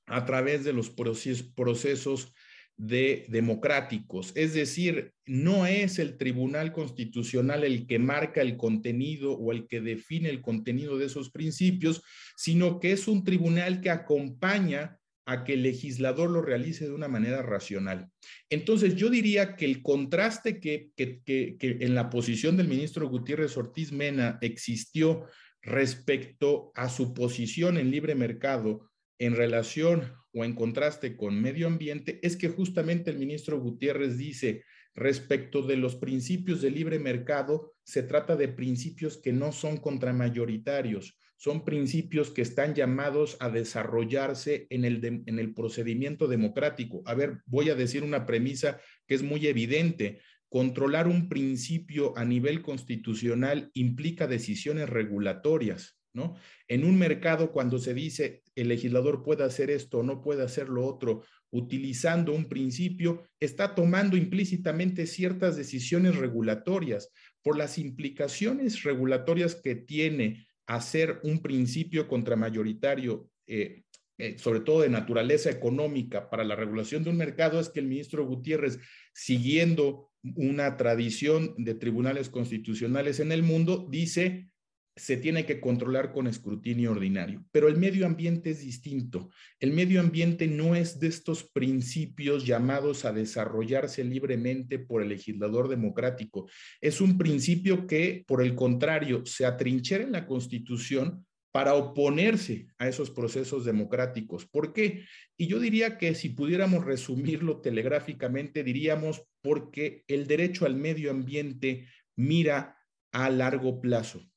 [0.06, 2.32] a través de los procesos
[2.78, 4.32] de democráticos.
[4.34, 9.82] Es decir, no es el Tribunal Constitucional el que marca el contenido o el que
[9.82, 12.02] define el contenido de esos principios,
[12.34, 14.97] sino que es un tribunal que acompaña
[15.28, 18.10] a que el legislador lo realice de una manera racional.
[18.48, 24.38] Entonces, yo diría que el contraste que, en la posición del ministro Gutiérrez Ortiz Mena
[24.40, 25.26] existió
[25.60, 32.20] respecto a su posición en libre mercado en relación o en contraste con medio ambiente
[32.22, 34.64] es que justamente el ministro Gutiérrez dice
[34.94, 41.17] respecto de los principios de libre mercado, se trata de principios que no son contramayoritarios,
[41.38, 47.01] son principios que están llamados a desarrollarse en el, en el procedimiento democrático.
[47.07, 50.20] A ver, voy a decir una premisa que es muy evidente.
[50.48, 56.35] Controlar un principio a nivel constitucional implica decisiones regulatorias, ¿no?
[56.66, 60.68] En un mercado, cuando se dice el legislador puede hacer esto o no puede hacer
[60.68, 69.55] lo otro, utilizando un principio, está tomando implícitamente ciertas decisiones regulatorias por las implicaciones regulatorias
[69.55, 73.83] que tiene hacer un principio contramayoritario, eh,
[74.18, 77.87] eh, sobre todo de naturaleza económica, para la regulación de un mercado, es que el
[77.87, 78.78] ministro Gutiérrez,
[79.14, 84.50] siguiendo una tradición de tribunales constitucionales en el mundo, dice
[84.98, 87.44] se tiene que controlar con escrutinio ordinario.
[87.52, 89.30] Pero el medio ambiente es distinto.
[89.61, 95.68] El medio ambiente no es de estos principios llamados a desarrollarse libremente por el legislador
[95.68, 96.48] democrático.
[96.80, 102.88] Es un principio que, por el contrario, se atrinchera en la Constitución para oponerse a
[102.88, 104.46] esos procesos democráticos.
[104.46, 105.04] ¿Por qué?
[105.37, 111.87] Y yo diría que si pudiéramos resumirlo telegráficamente, diríamos porque el derecho al medio ambiente
[112.16, 112.76] mira
[113.12, 114.28] a largo plazo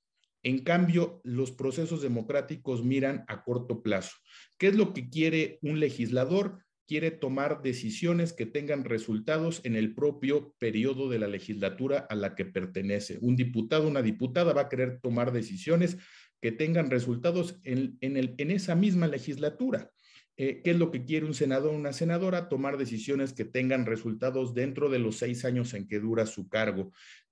[0.44, 4.18] en cambio, los procesos democráticos miran a corto plazo.
[4.58, 6.64] ¿Qué es lo que quiere un legislador?
[6.92, 12.36] quiere tomar decisiones que tengan resultados en el propio periodo de la legislatura a la
[12.36, 13.18] que pertenece.
[13.22, 15.98] Un diputado, una diputada va a querer tomar decisiones
[16.42, 19.90] que tengan resultados en, el, en esa misma legislatura.
[20.36, 22.50] Eh, ¿Qué es lo que quiere un senador o una senadora?
[22.50, 26.92] Tomar decisiones que tengan resultados dentro de los seis años en que dura su cargo.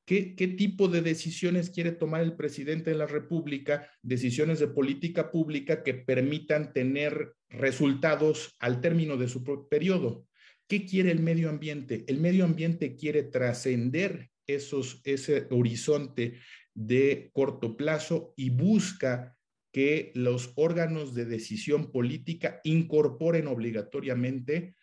[0.10, 3.92] ¿Qué, ¿Qué, tipo de decisiones quiere tomar el presidente de la República?
[4.02, 10.26] Decisiones de política pública que permitan tener resultados al término de su periodo.
[10.68, 12.06] ¿Qué quiere el medio ambiente?
[12.08, 16.40] El medio ambiente quiere trascender ese horizonte
[16.74, 19.38] de corto plazo y busca
[19.72, 24.74] que los órganos de decisión política incorporen obligatoriamente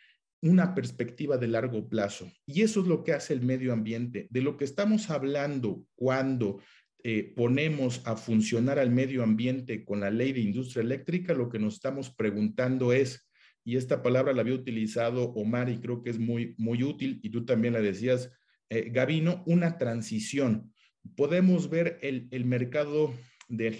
[0.42, 2.30] una perspectiva de largo plazo.
[2.46, 4.26] Y eso es lo que hace el medio ambiente.
[4.30, 6.60] De lo que estamos hablando cuando
[7.02, 11.58] eh, ponemos a funcionar al medio ambiente con la ley de industria eléctrica, lo que
[11.58, 13.28] nos estamos preguntando es,
[13.64, 17.30] y esta palabra la había utilizado Omar y creo que es muy, muy útil, y
[17.30, 18.30] tú también la decías,
[18.70, 20.72] eh, Gavino, una transición.
[21.16, 23.14] Podemos ver el, el mercado
[23.48, 23.70] de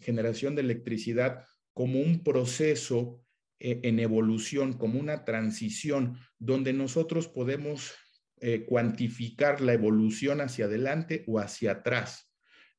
[0.00, 1.44] generación de electricidad
[1.74, 3.21] como un proceso
[3.62, 7.92] en evolución, como una transición, donde nosotros podemos
[8.40, 12.32] eh, cuantificar la evolución hacia adelante o hacia atrás.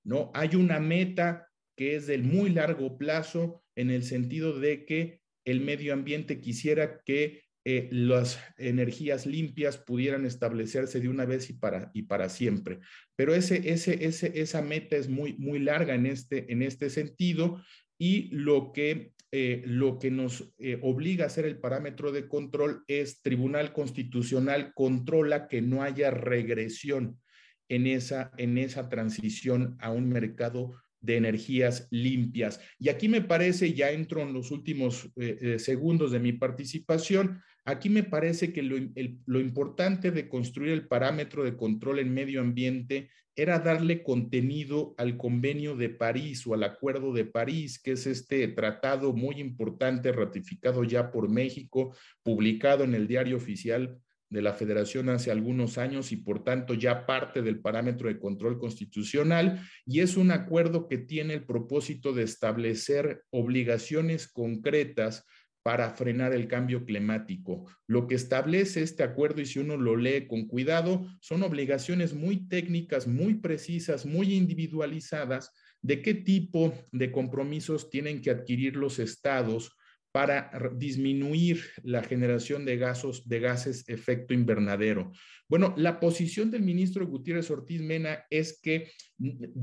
[0.04, 0.30] ¿no?
[0.34, 5.62] Hay una meta que es del muy largo plazo en el sentido de que el
[5.62, 11.92] medio ambiente quisiera que eh, las energías limpias pudieran establecerse de una vez y para,
[11.94, 12.80] y para siempre.
[13.16, 17.64] Pero ese, ese, ese, esa meta es muy, muy larga en este, en este sentido
[17.98, 22.84] y lo que, eh, lo que nos eh, obliga a hacer el parámetro de control
[22.88, 27.20] es Tribunal Constitucional controla que no haya regresión
[27.68, 32.62] en esa, en esa transición a un mercado de energías limpias.
[32.78, 35.12] Y aquí me parece, ya entro en los últimos
[35.58, 41.56] segundos de mi participación, Aquí me parece que lo, importante de construir el parámetro de
[41.56, 47.26] control en medio ambiente era darle contenido al convenio de París o al acuerdo de
[47.26, 53.38] París, que es este tratado muy importante ratificado ya por México, publicado en el diario
[53.38, 53.98] oficial
[54.30, 58.60] de la Federación hace algunos años y por tanto ya parte del parámetro de control
[58.60, 65.26] constitucional y es un acuerdo que tiene el propósito de establecer obligaciones concretas
[65.64, 67.66] para frenar el cambio climático.
[67.88, 72.48] Lo que establece este acuerdo, y si uno lo lee con cuidado, son obligaciones muy
[72.48, 79.76] técnicas, muy precisas, muy individualizadas de qué tipo de compromisos tienen que adquirir los estados
[80.14, 85.12] para disminuir la generación de, gases, de gases efecto invernadero.
[85.50, 88.92] Bueno, la posición del ministro Gutiérrez Ortiz Mena es que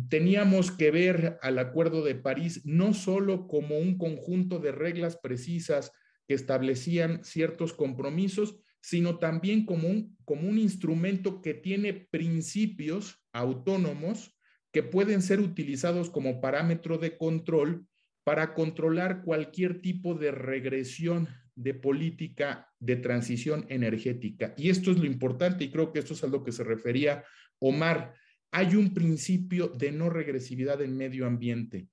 [0.09, 5.93] teníamos que ver al Acuerdo de París no solo como un conjunto de reglas precisas
[6.27, 14.37] que establecían ciertos compromisos, sino también como un, como un instrumento que tiene principios autónomos
[14.73, 17.87] que pueden ser utilizados como parámetro de control
[18.31, 24.55] para controlar cualquier tipo de regresión de política de transición energética.
[24.57, 27.25] Y esto es lo importante y creo que esto es a lo que se refería
[27.59, 28.15] Omar.
[28.53, 31.89] Hay un principio de no regresividad en medio ambiente.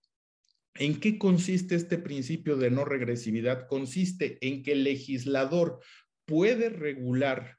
[0.75, 3.65] ¿En qué consiste este principio de no regresividad?
[3.67, 5.79] Consiste en que el legislador
[6.27, 7.57] puede regular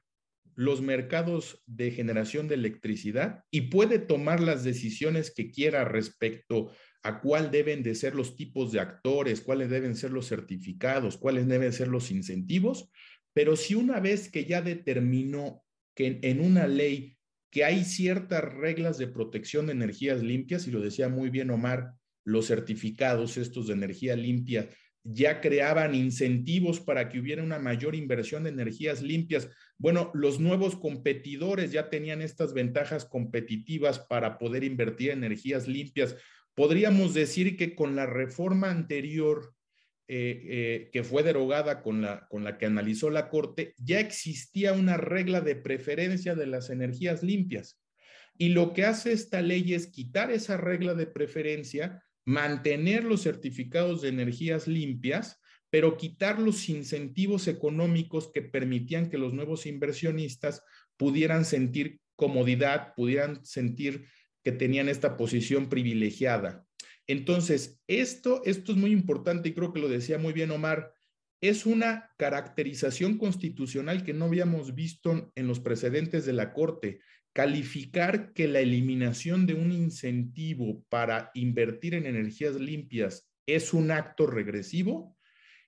[0.55, 6.71] los mercados de generación de electricidad y puede tomar las decisiones que quiera respecto
[7.03, 11.47] a cuál deben de ser los tipos de actores, cuáles deben ser los certificados, cuáles
[11.47, 12.89] deben ser los incentivos,
[13.33, 15.63] pero si una vez que ya determinó
[15.95, 17.17] que en una ley
[17.51, 21.93] que hay ciertas reglas de protección de energías limpias, y lo decía muy bien Omar,
[22.25, 24.69] los certificados estos de energía limpia
[25.03, 29.49] ya creaban incentivos para que hubiera una mayor inversión de energías limpias.
[29.77, 36.15] Bueno, los nuevos competidores ya tenían estas ventajas competitivas para poder invertir en energías limpias.
[36.55, 39.53] Podríamos decir que con la reforma anterior,
[40.07, 44.73] eh, eh, que fue derogada con la, con la que analizó la Corte, ya existía
[44.73, 47.79] una regla de preferencia de las energías limpias.
[48.37, 54.01] Y lo que hace esta ley es quitar esa regla de preferencia, mantener los certificados
[54.01, 60.63] de energías limpias, pero quitar los incentivos económicos que permitían que los nuevos inversionistas
[60.97, 64.07] pudieran sentir comodidad, pudieran sentir
[64.49, 66.65] que tenían esta posición privilegiada.
[67.05, 70.91] Entonces, esto, esto es muy importante y creo que lo decía muy bien Omar,
[71.39, 76.99] es una caracterización constitucional que no habíamos visto en los precedentes de la Corte.
[77.31, 84.25] Calificar que la eliminación de un incentivo para invertir en energías limpias es un acto
[84.25, 85.15] regresivo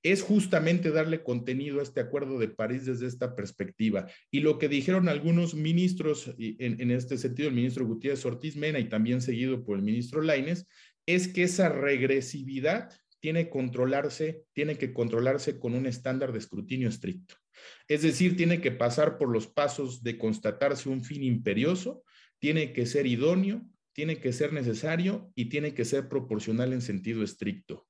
[0.03, 4.07] es justamente darle contenido a este acuerdo de París desde esta perspectiva.
[4.31, 8.89] Y lo que dijeron algunos ministros, en, este sentido, el ministro Gutiérrez Ortiz Mena y
[8.89, 10.67] también seguido por el ministro Laines,
[11.05, 12.89] es que esa regresividad
[13.19, 17.35] tiene, controlarse, tiene que controlarse con un estándar de escrutinio estricto.
[17.87, 22.03] Es decir, tiene que pasar por los pasos de constatarse un fin imperioso,
[22.39, 23.61] tiene que ser idóneo,
[23.93, 27.87] tiene que ser necesario y tiene que ser proporcional en sentido estricto.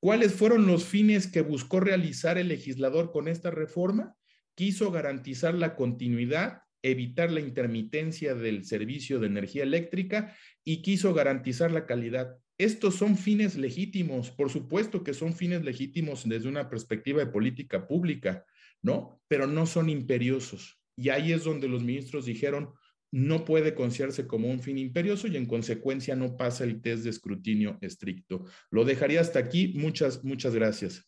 [0.00, 4.16] ¿Cuáles fueron los fines que buscó realizar el legislador con esta reforma?
[4.54, 11.70] Quiso garantizar la continuidad, evitar la intermitencia del servicio de energía eléctrica y quiso garantizar
[11.70, 12.38] la calidad.
[12.58, 17.88] Estos son fines legítimos, por supuesto que son fines legítimos desde una perspectiva de política
[17.88, 18.44] pública,
[18.82, 19.20] ¿no?
[19.26, 20.78] Pero no son imperiosos.
[20.96, 22.74] Y ahí es donde los ministros dijeron,
[23.12, 27.10] no puede considerarse como un fin imperioso y en consecuencia no pasa el test de
[27.10, 28.46] escrutinio estricto.
[28.70, 29.74] Lo dejaría hasta aquí.
[29.76, 31.04] Muchas, muchas gracias.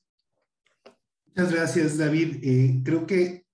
[1.27, 2.37] Muchas gracias, David.
[2.43, 3.45] Eh, creo que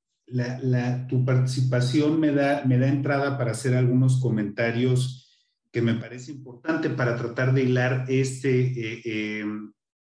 [1.09, 6.91] tu participación me da, me da entrada para hacer algunos comentarios que me parece importante
[6.91, 9.45] para tratar de hilar este, eh, eh,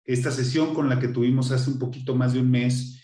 [0.04, 3.02] esta sesión con la que tuvimos hace un poquito más de un mes,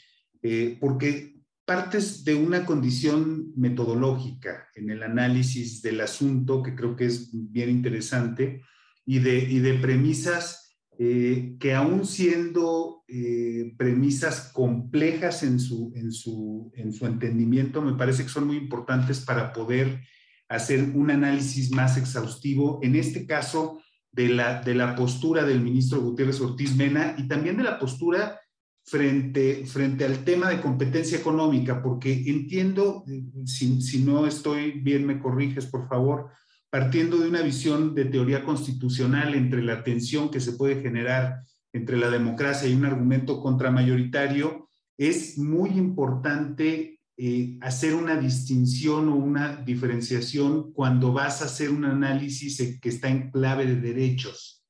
[0.80, 1.32] porque
[1.65, 7.71] partes de una condición metodológica en el análisis del asunto, que creo que es bien
[7.71, 8.63] interesante,
[9.05, 10.63] y de, y de premisas
[10.99, 17.95] eh, que aún siendo eh, premisas complejas en su, en, su, en su entendimiento, me
[17.95, 20.03] parece que son muy importantes para poder
[20.49, 23.81] hacer un análisis más exhaustivo, en este caso,
[24.13, 28.41] de la, de la postura del ministro Gutiérrez Ortiz Mena y también de la postura
[28.85, 33.05] frente, frente al tema de competencia económica, porque entiendo,
[33.45, 36.30] si, no estoy bien, me corriges, por favor,
[36.70, 41.97] partiendo de una visión de teoría constitucional entre la tensión que se puede generar entre
[41.97, 44.68] la democracia y un argumento contramayoritario,
[44.99, 51.85] es muy importante eh, hacer una distinción o una diferenciación cuando vas a hacer un
[51.85, 54.64] análisis que está en clave de derechos.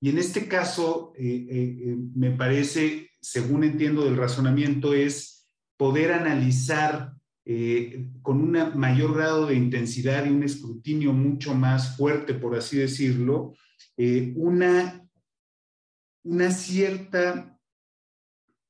[0.00, 5.46] Y en este caso, eh, eh, me parece según entiendo del razonamiento, es
[5.76, 7.14] poder analizar
[7.44, 12.78] eh, con un mayor grado de intensidad y un escrutinio mucho más fuerte, por así
[12.78, 13.54] decirlo,
[13.96, 15.06] eh, una,
[16.22, 17.58] una cierta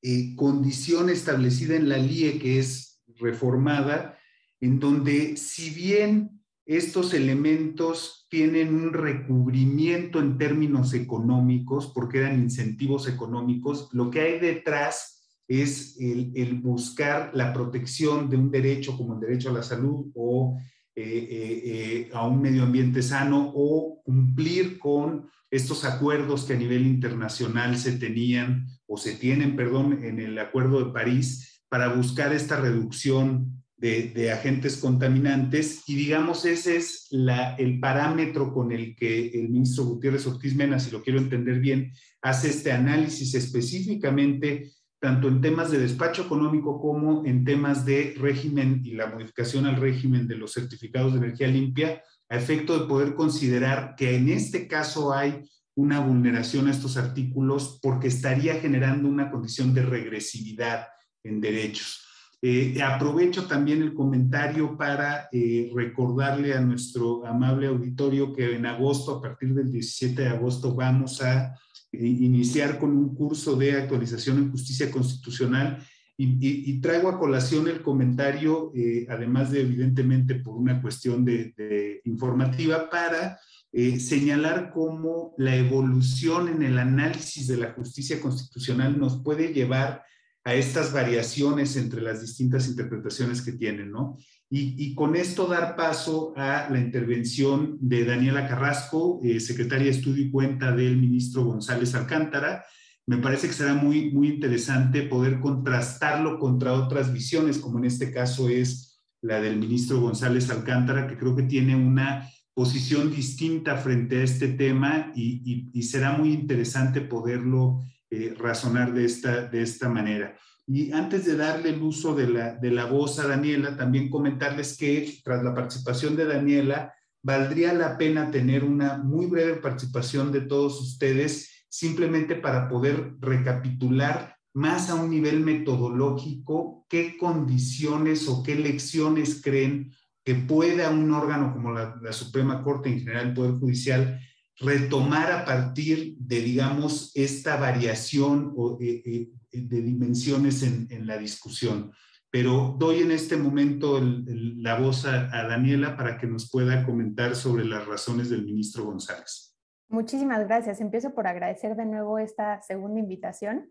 [0.03, 4.19] eh, condición establecida en la LIE que es reformada,
[4.61, 6.39] en donde si bien
[6.77, 13.89] estos elementos tienen un recubrimiento en términos económicos, porque eran incentivos económicos.
[13.93, 19.51] Lo que hay detrás es el, buscar la protección de un derecho como el derecho
[19.51, 20.57] a la salud o
[20.95, 26.57] eh, eh, eh, a un medio ambiente sano o cumplir con estos acuerdos que a
[26.59, 32.33] nivel internacional se tenían o se tienen, perdón, en el Acuerdo de París para buscar
[32.33, 39.28] esta reducción de, agentes contaminantes y digamos ese es la, el parámetro con el que
[39.28, 45.28] el ministro Gutiérrez Ortiz Mena, si lo quiero entender bien, hace este análisis específicamente tanto
[45.28, 50.28] en temas de despacho económico como en temas de régimen y la modificación al régimen
[50.28, 55.14] de los certificados de energía limpia, a efecto de poder considerar que en este caso
[55.14, 55.43] hay
[55.74, 60.89] una vulneración a estos artículos porque estaría generando una condición de regresividad
[61.24, 62.10] en derechos.
[62.43, 69.16] Eh, aprovecho también el comentario para eh, recordarle a nuestro amable auditorio que en agosto,
[69.16, 71.55] a partir del 17 de agosto, vamos a
[71.93, 75.84] eh, iniciar con un curso de actualización en justicia constitucional.
[76.22, 78.74] Y, traigo a colación el comentario,
[79.09, 83.38] además de evidentemente por una cuestión de, informativa, para
[83.72, 90.05] señalar cómo la evolución en el análisis de la justicia constitucional nos puede llevar a
[90.45, 94.16] estas variaciones entre las distintas interpretaciones que tienen, ¿no?
[94.53, 100.24] Y, con esto dar paso a la intervención de Daniela Carrasco, eh, secretaria de Estudio
[100.24, 102.64] y Cuenta del ministro González Alcántara.
[103.07, 108.12] Me parece que será muy, muy interesante poder contrastarlo contra otras visiones, como en este
[108.12, 114.20] caso es la del ministro González Alcántara, que creo que tiene una posición distinta frente
[114.20, 120.37] a este tema y será muy interesante poderlo eh, razonar de esta, de esta manera.
[120.67, 124.77] Y antes de darle el uso de la, de la voz a Daniela, también comentarles
[124.77, 130.43] que tras la participación de Daniela, valdría la pena tener una muy breve participación de
[130.43, 138.57] todos ustedes, simplemente para poder recapitular más a un nivel metodológico qué condiciones o qué
[138.57, 139.93] lecciones creen
[140.25, 144.21] que pueda un órgano como la, la Suprema Corte, en general el Poder Judicial,
[144.61, 151.93] retomar a partir de, digamos, esta variación eh, eh, de dimensiones en, en, la discusión.
[152.31, 157.65] Pero doy en este momento la voz a, Daniela para que nos pueda comentar sobre
[157.65, 159.57] las razones del ministro González.
[159.89, 160.81] Muchísimas gracias.
[160.81, 163.71] Empiezo por agradecer de nuevo esta segunda invitación.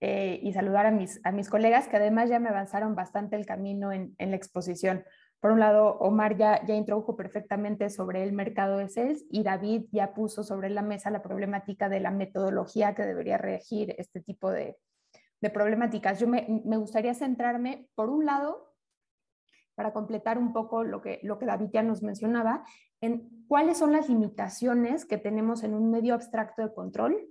[0.00, 3.46] Eh, y saludar a mis, a mis colegas que además ya me avanzaron bastante el
[3.46, 5.02] camino en, en la exposición.
[5.40, 9.86] Por un lado, Omar ya, ya introdujo perfectamente sobre el mercado de sales y David
[9.92, 14.50] ya puso sobre la mesa la problemática de la metodología que debería regir este tipo
[14.50, 14.76] de,
[15.40, 16.18] de problemáticas.
[16.18, 18.74] Yo me, me, gustaría centrarme, por un lado,
[19.76, 22.64] para completar un poco lo que, lo que David ya nos mencionaba,
[23.00, 27.28] en cuáles son las limitaciones que tenemos en un medio abstracto de control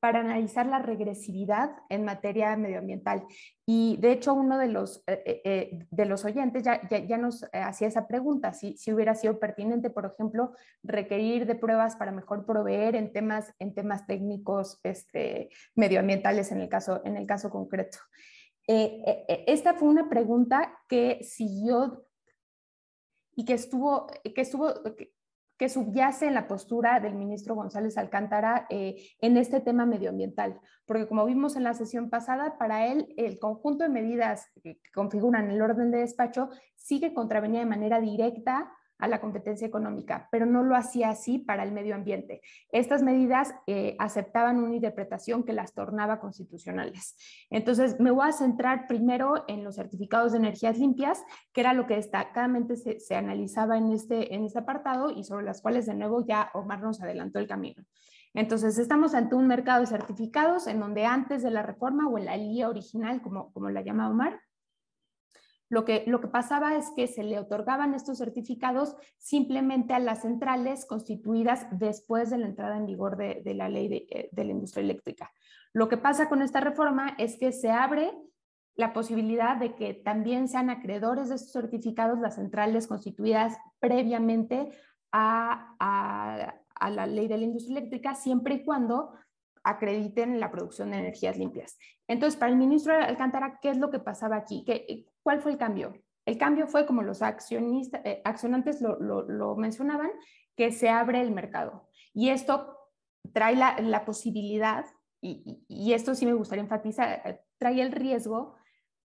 [0.00, 3.24] para analizar la regresividad en materia medioambiental.
[3.66, 7.44] Y de hecho, uno de los, eh, eh, eh, de los oyentes ya, ya, nos
[7.52, 12.46] hacía esa pregunta, si, si, hubiera sido pertinente, por ejemplo, requerir de pruebas para mejor
[12.46, 17.98] proveer en temas, en temas técnicos este, medioambientales en el caso, en el caso concreto.
[18.66, 22.04] esta fue una pregunta que siguió
[23.34, 24.72] y que estuvo, que estuvo,
[25.68, 31.24] subyace en la postura del ministro González Alcántara eh, en este tema medioambiental, porque como
[31.24, 35.90] vimos en la sesión pasada, para él el conjunto de medidas que configuran el orden
[35.90, 41.10] de despacho sigue contravenía de manera directa a la competencia económica, pero no lo hacía
[41.10, 42.40] así para el medio ambiente.
[42.72, 47.16] Estas medidas eh, aceptaban una interpretación que las tornaba constitucionales.
[47.50, 51.22] Entonces, me voy a centrar primero en los certificados de energías limpias,
[51.52, 55.44] que era lo que destacadamente se, se analizaba en este, en este apartado y sobre
[55.44, 57.84] las cuales de nuevo ya Omar nos adelantó el camino.
[58.34, 62.26] Entonces, estamos ante un mercado de certificados en donde antes de la reforma o en
[62.26, 64.40] la guía original, como, como la llama Omar,
[65.68, 70.22] lo que, lo que pasaba es que se le otorgaban estos certificados simplemente a las
[70.22, 74.52] centrales constituidas después de la entrada en vigor de, la ley de, eh, de la
[74.52, 75.30] industria eléctrica.
[75.72, 78.12] Lo que pasa con esta reforma es que se abre
[78.78, 84.70] la posibilidad de que también sean acreedores de estos certificados las centrales constituidas previamente
[85.10, 86.54] a,
[86.90, 89.12] la ley de la industria eléctrica, siempre y cuando
[89.64, 91.76] acrediten la producción de energías limpias.
[92.06, 94.62] Entonces, para el ministro Alcántara, ¿qué es lo que pasaba aquí?
[94.64, 95.92] ¿Qué, ¿Cuál fue el cambio?
[96.24, 100.08] El cambio fue, como los accionistas, eh, accionantes lo, mencionaban,
[100.56, 101.86] que se abre el mercado.
[102.14, 102.78] Y esto
[103.34, 104.86] trae la, posibilidad,
[105.20, 108.54] y, esto sí me gustaría enfatizar, eh, trae el riesgo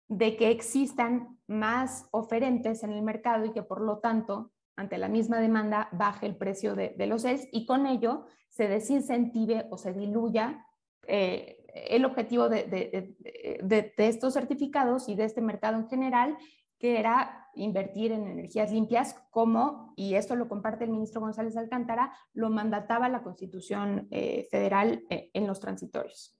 [0.06, 5.08] de que existan más oferentes en el mercado y que por lo tanto, ante la
[5.08, 9.92] misma demanda, baje el precio de, los CELS y con ello se desincentive o se
[9.92, 10.64] diluya
[11.08, 13.14] eh, el objetivo de,
[13.96, 16.36] estos certificados y de este mercado en general,
[16.78, 22.12] que era invertir en energías limpias, como, y esto lo comparte el ministro González Alcántara,
[22.32, 26.33] lo mandataba la Constitución eh, Federal eh, en los transitorios.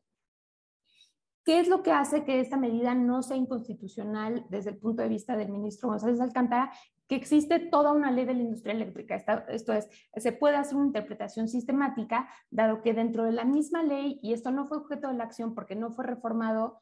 [1.44, 5.08] ¿Qué es lo que hace que esta medida no sea inconstitucional desde el punto de
[5.08, 6.72] vista del ministro González Alcántara
[7.08, 9.16] que existe toda una ley de la industria eléctrica.
[9.48, 14.18] esto es, se puede hacer una interpretación sistemática, dado que dentro de la misma ley,
[14.22, 16.80] y esto no fue objeto de la acción porque no fue reformado,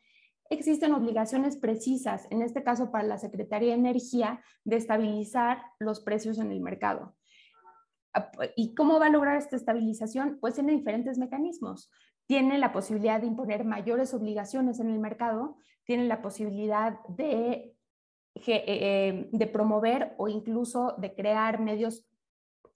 [0.49, 6.39] existen obligaciones precisas, en este caso para la Secretaría de Energía, de estabilizar los precios
[6.39, 7.17] en el mercado.
[8.57, 10.39] ¿Y cómo va a lograr esta estabilización?
[10.39, 11.91] Pues tiene diferentes mecanismos.
[12.33, 17.77] Tiene la posibilidad de imponer mayores obligaciones en el mercado, tiene la posibilidad de
[18.47, 22.07] eh, de promover o incluso de crear medios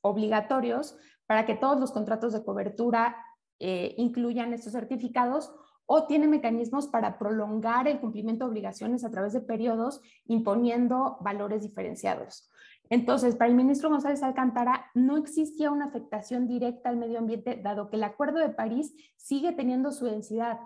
[0.03, 3.17] obligatorios para que todos los contratos de cobertura
[3.59, 5.51] eh, incluyan estos certificados
[5.87, 11.63] o tiene mecanismos para prolongar el cumplimiento de obligaciones a través de periodos imponiendo valores
[11.63, 12.51] diferenciados.
[12.91, 17.89] Entonces, para el ministro González Alcántara no existía una afectación directa al medio ambiente, dado
[17.89, 20.59] que el Acuerdo de París sigue teniendo su densidad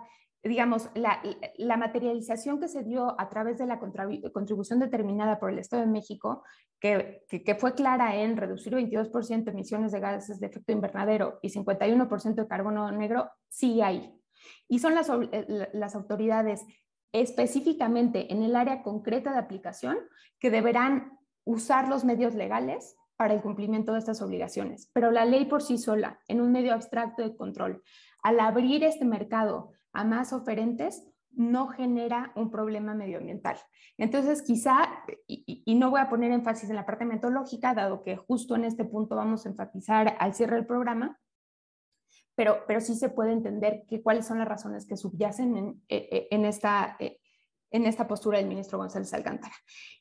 [0.43, 5.83] digamos, la, materialización que se dio a través de la contribución determinada por el Estado
[5.83, 6.43] de México,
[6.79, 7.23] que,
[7.59, 12.91] fue clara en reducir 22% emisiones de gases de efecto invernadero y 51% de carbono
[12.91, 14.19] negro, sigue ahí.
[14.67, 14.93] Y son
[15.31, 16.65] eh, las autoridades
[17.11, 19.97] específicamente en el área concreta de aplicación
[20.39, 24.89] que deberán usar los medios legales para el cumplimiento de estas obligaciones.
[24.93, 27.83] Pero la ley por sí sola, en un medio abstracto de control,
[28.23, 33.57] al abrir este mercado a más oferentes, no genera un problema medioambiental.
[33.97, 34.89] Entonces, quizá,
[35.27, 38.85] y, no voy a poner énfasis en la parte metodológica, dado que justo en este
[38.85, 41.19] punto vamos a enfatizar al cierre del programa,
[42.35, 46.27] pero, pero sí se puede entender que cuáles son las razones que subyacen en, e,
[46.31, 47.20] e, esta, e,
[47.71, 49.55] en esta postura del ministro González Alcántara.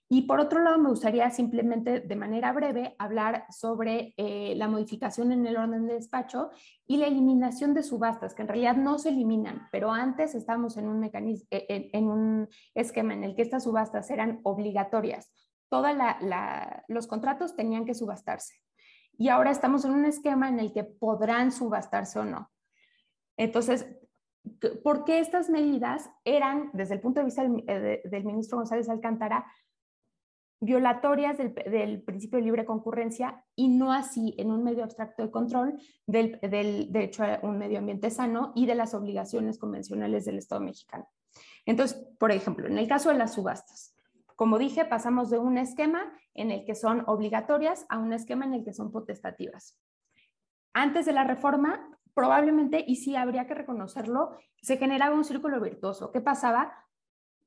[0.09, 5.31] Y por otro lado, me gustaría simplemente de manera breve hablar sobre eh, la modificación
[5.31, 6.51] en el orden de despacho
[6.85, 10.89] y la eliminación de subastas, que en realidad no se eliminan, pero antes estábamos en
[10.89, 15.33] un, mecanismo, eh, en, un esquema en el que estas subastas eran obligatorias.
[15.68, 15.93] Todos
[16.89, 18.55] los contratos tenían que subastarse.
[19.16, 22.51] Y ahora estamos en un esquema en el que podrán subastarse o no.
[23.37, 23.87] Entonces,
[24.82, 28.88] ¿por qué estas medidas eran, desde el punto de vista del, eh, del ministro González
[28.88, 29.47] Alcántara,
[30.61, 35.80] violatorias del, principio de libre concurrencia y no así en un medio abstracto de control
[36.07, 40.61] del, del, derecho a un medio ambiente sano y de las obligaciones convencionales del Estado
[40.61, 41.09] mexicano.
[41.64, 43.97] Entonces, por ejemplo, en el caso de las subastas,
[44.36, 48.55] como dije, pasamos de un esquema en el que son obligatorias a un esquema en
[48.55, 49.78] el que son potestativas.
[50.72, 56.13] Antes de la reforma, probablemente, y sí habría que reconocerlo, se generaba un círculo virtuoso.
[56.13, 56.87] ¿Qué pasaba?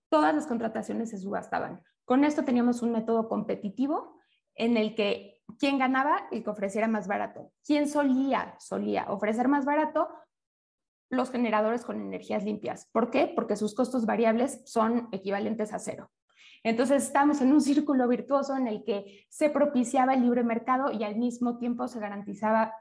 [0.10, 4.18] Todas las contrataciones se subastaban con esto teníamos un método competitivo
[4.56, 7.52] en el que quien ganaba, el que ofreciera más barato.
[7.66, 10.10] ¿Quién solía, solía ofrecer más barato?
[11.10, 12.90] Los generadores con energías limpias.
[12.92, 13.32] ¿Por qué?
[13.34, 16.12] Porque sus costos variables son equivalentes a cero.
[16.64, 21.04] Entonces estamos en un círculo virtuoso en el que se propiciaba el libre mercado y
[21.04, 22.74] al mismo tiempo se garantizaba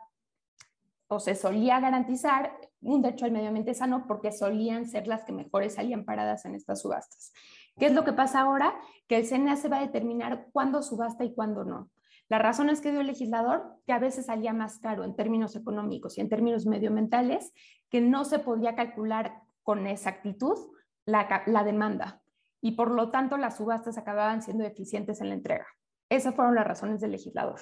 [1.12, 5.32] o se solía garantizar un derecho al medio ambiente sano porque solían ser las que
[5.32, 7.32] mejores salían paradas en estas subastas.
[7.78, 8.74] ¿Qué es lo que pasa ahora?
[9.08, 11.90] Que el CNA se va a determinar cuándo subasta y cuándo no.
[12.30, 15.54] La razón es que dio el legislador que a veces salía más caro en términos
[15.54, 17.52] económicos y en términos medioambientales,
[17.90, 20.56] que no se podía calcular con exactitud
[21.04, 22.22] la, demanda
[22.62, 25.66] y por lo tanto las subastas acababan siendo eficientes en la entrega.
[26.08, 27.60] Esas fueron las razones del legislador.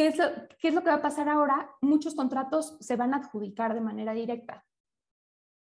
[0.00, 0.24] ¿Qué es, lo,
[0.58, 1.76] ¿Qué es, lo, que va a pasar ahora?
[1.82, 4.64] Muchos contratos se van a adjudicar de manera directa.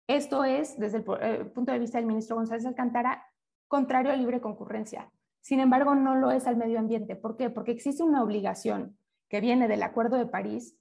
[0.08, 3.30] Esto es, desde el eh, punto de vista del ministro González Alcántara,
[3.68, 5.12] contrario a libre concurrencia.
[5.42, 7.18] Sin embargo, no lo es al medio ambiente.
[7.18, 7.50] ¿Por qué?
[7.50, 10.78] Porque existe una obligación que viene del Acuerdo de París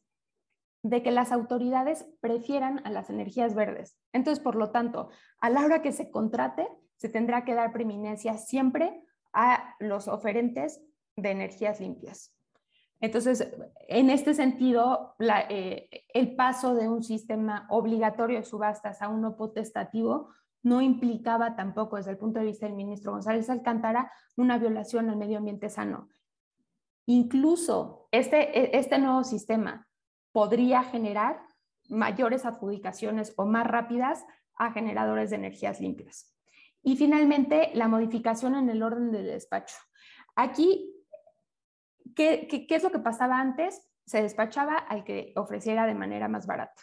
[0.85, 3.99] de que las autoridades prefieran a las energías verdes.
[4.13, 8.39] Entonces, por lo tanto, a la hora que se contrate, se tendrá que dar preeminencia
[8.39, 10.81] siempre a los oferentes
[11.17, 12.33] de energías limpias.
[13.01, 13.51] Entonces,
[13.89, 15.15] en este sentido,
[15.49, 20.31] eh, el paso de un sistema obligatorio de subastas a uno potestativo
[20.63, 25.17] no implicaba tampoco, desde el punto de vista del ministro González Alcántara, una violación al
[25.17, 26.09] medio ambiente sano.
[27.07, 29.89] Incluso este, e, este nuevo sistema
[30.33, 31.41] podría generar
[31.89, 34.25] mayores adjudicaciones o más rápidas
[34.57, 36.37] a generadores de energías limpias.
[36.83, 39.77] Y finalmente, la modificación en el orden del despacho.
[40.37, 41.00] Aquí
[42.15, 43.89] ¿Qué, es lo que pasaba antes?
[44.07, 46.83] Se despachaba al que ofreciera de manera más barata.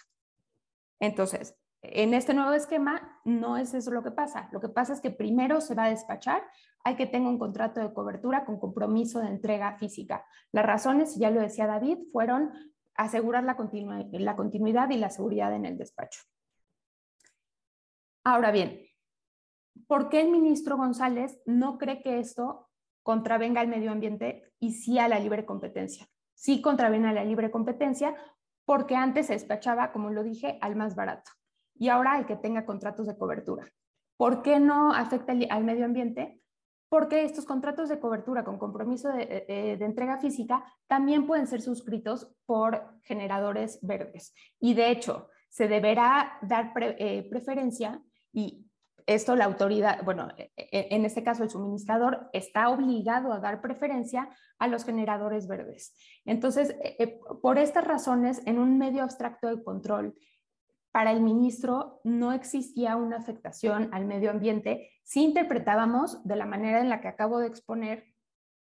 [0.99, 4.49] Entonces, en este nuevo esquema no es eso lo que pasa.
[4.51, 6.43] Lo que pasa es que primero se va a despachar
[6.83, 10.25] al que tenga un contrato de cobertura con compromiso de entrega física.
[10.51, 12.51] Las razones, ya lo decía David, fueron
[12.95, 13.55] asegurar la,
[14.11, 16.21] la continuidad y la seguridad en el despacho.
[18.23, 18.81] Ahora bien,
[19.87, 22.66] ¿por qué el ministro González no cree que esto
[23.07, 26.09] contravenga al medio ambiente y sí a la libre competencia.
[26.33, 28.13] Sí contraviene a la libre competencia
[28.65, 31.31] porque antes se despachaba, como lo dije, al más barato
[31.73, 33.71] y ahora al que tenga contratos de cobertura.
[34.17, 36.41] ¿Por qué no afecta al medio ambiente?
[36.89, 41.61] Porque estos contratos de cobertura con compromiso de, eh, eh, entrega física también pueden ser
[41.61, 44.33] suscritos por generadores verdes.
[44.59, 48.01] Y de hecho, se deberá dar eh, preferencia
[48.33, 48.66] y
[49.07, 53.61] esto la autoridad, bueno, e, e, en este caso el suministrador está obligado a dar
[53.61, 54.29] preferencia
[54.59, 55.95] a los generadores verdes.
[56.25, 60.13] Entonces, e, por estas razones, en un medio abstracto de control,
[60.91, 66.81] para el ministro no existía una afectación al medio ambiente si interpretábamos de la manera
[66.81, 68.05] en la que acabo de exponer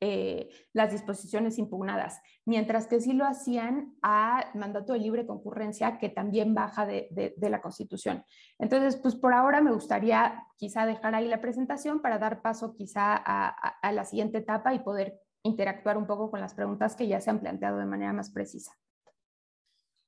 [0.07, 6.11] eh, las disposiciones impugnadas, mientras que sí lo hacían a mandato de libre concurrencia, que
[6.11, 8.23] también baja de, la Constitución.
[8.59, 13.15] Entonces, pues por ahora me gustaría quizá dejar ahí la presentación para dar paso quizá
[13.17, 17.31] a, la siguiente etapa y poder interactuar un poco con las preguntas que ya se
[17.31, 18.73] han planteado de manera más precisa.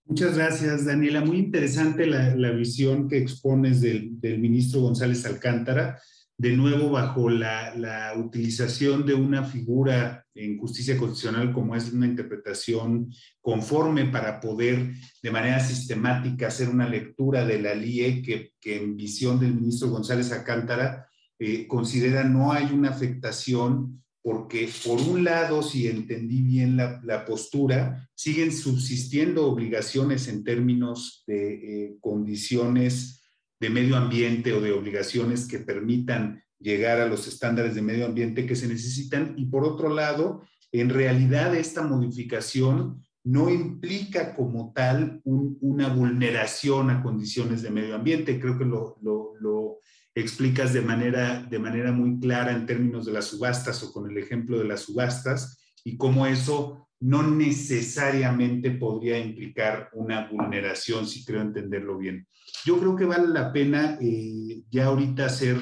[0.05, 1.23] Muchas gracias, Daniela.
[1.23, 5.99] Muy interesante la, visión que expones del, del ministro González Alcántara
[6.39, 13.11] de nuevo bajo la, utilización de una figura en justicia constitucional como es una interpretación
[13.41, 19.39] conforme para poder de manera sistemática hacer una lectura de la LIE que, en visión
[19.41, 21.07] del ministro González Acántara
[21.39, 28.09] eh, considera no hay una afectación porque por un lado, si entendí bien la, postura,
[28.17, 31.53] siguen subsistiendo obligaciones en términos de
[31.85, 33.23] eh, condiciones
[33.61, 38.47] de medio ambiente o de obligaciones que permitan llegar a los estándares de medio ambiente
[38.47, 39.35] que se necesitan.
[39.37, 40.43] Y por otro lado,
[40.73, 48.39] en realidad esta modificación no implica como tal una vulneración a condiciones de medio ambiente.
[48.39, 49.79] Creo que lo, lo,
[50.15, 54.17] explicas de manera, de manera muy clara en términos de las subastas o con el
[54.17, 61.43] ejemplo de las subastas y cómo eso no necesariamente podría implicar una vulneración, si creo
[61.43, 62.27] entenderlo bien.
[62.67, 65.57] Yo creo que vale la pena eh, ya ahorita hacer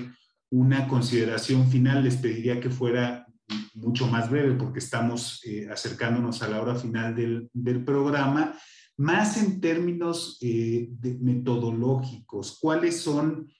[0.51, 2.03] una consideración final.
[2.03, 3.27] Les pediría que fuera
[3.75, 8.59] mucho más breve porque estamos eh, acercándonos a la hora final del, programa,
[8.97, 10.89] más en términos eh,
[11.21, 12.59] metodológicos.
[12.59, 13.53] ¿Cuáles son,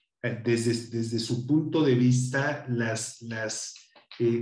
[0.43, 3.23] desde, su punto de vista, las,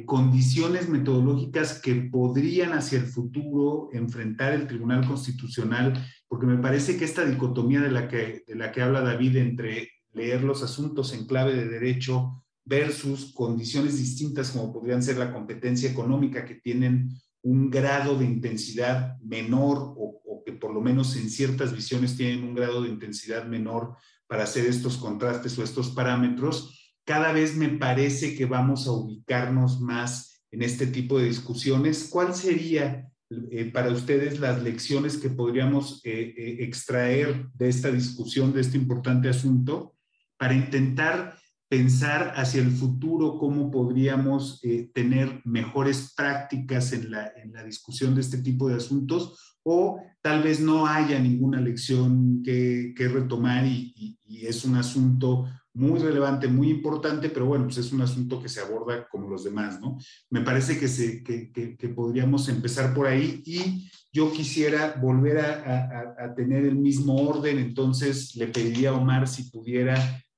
[0.06, 5.93] condiciones metodológicas que podrían hacia el futuro enfrentar el Tribunal Constitucional,
[6.34, 9.92] porque me parece que esta dicotomía de la que, de la que habla David entre
[10.14, 15.92] leer los asuntos en clave de derecho versus condiciones distintas como podrían ser la competencia
[15.92, 17.12] económica que tienen
[17.44, 22.44] un grado de intensidad menor o, o, que por lo menos en ciertas visiones tienen
[22.44, 27.70] un grado de intensidad menor para hacer estos contrastes o estos parámetros, cada vez me
[27.70, 32.08] parece que vamos a ubicarnos más en este tipo de discusiones.
[32.12, 38.53] ¿Cuál sería eh, para ustedes las lecciones que podríamos eh, eh, extraer de esta discusión,
[38.53, 39.95] de este importante asunto,
[40.38, 41.38] para intentar
[41.69, 44.61] pensar hacia el futuro cómo podríamos
[44.93, 50.43] tener mejores prácticas en la, en la, discusión de este tipo de asuntos o tal
[50.43, 56.47] vez no haya ninguna lección que, que retomar y, y, es un asunto muy relevante,
[56.47, 59.97] muy importante, pero bueno, pues es un asunto que se aborda como los demás, ¿no?
[60.30, 66.36] Me parece que, se, que, podríamos empezar por ahí y yo quisiera volver a, a,
[66.36, 69.95] tener el mismo orden, entonces le pediría a Omar si pudiera,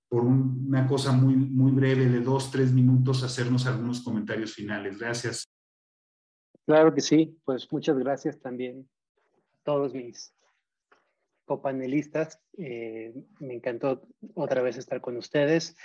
[0.07, 4.97] por una cosa muy, muy breve de dos, tres minutos, hacernos algunos comentarios finales.
[4.97, 5.45] Gracias.
[6.65, 8.87] Claro que sí, pues muchas gracias también
[9.27, 10.34] a todos mis
[11.45, 12.41] copanelistas.
[12.57, 15.77] Eh, me encantó otra vez estar con ustedes.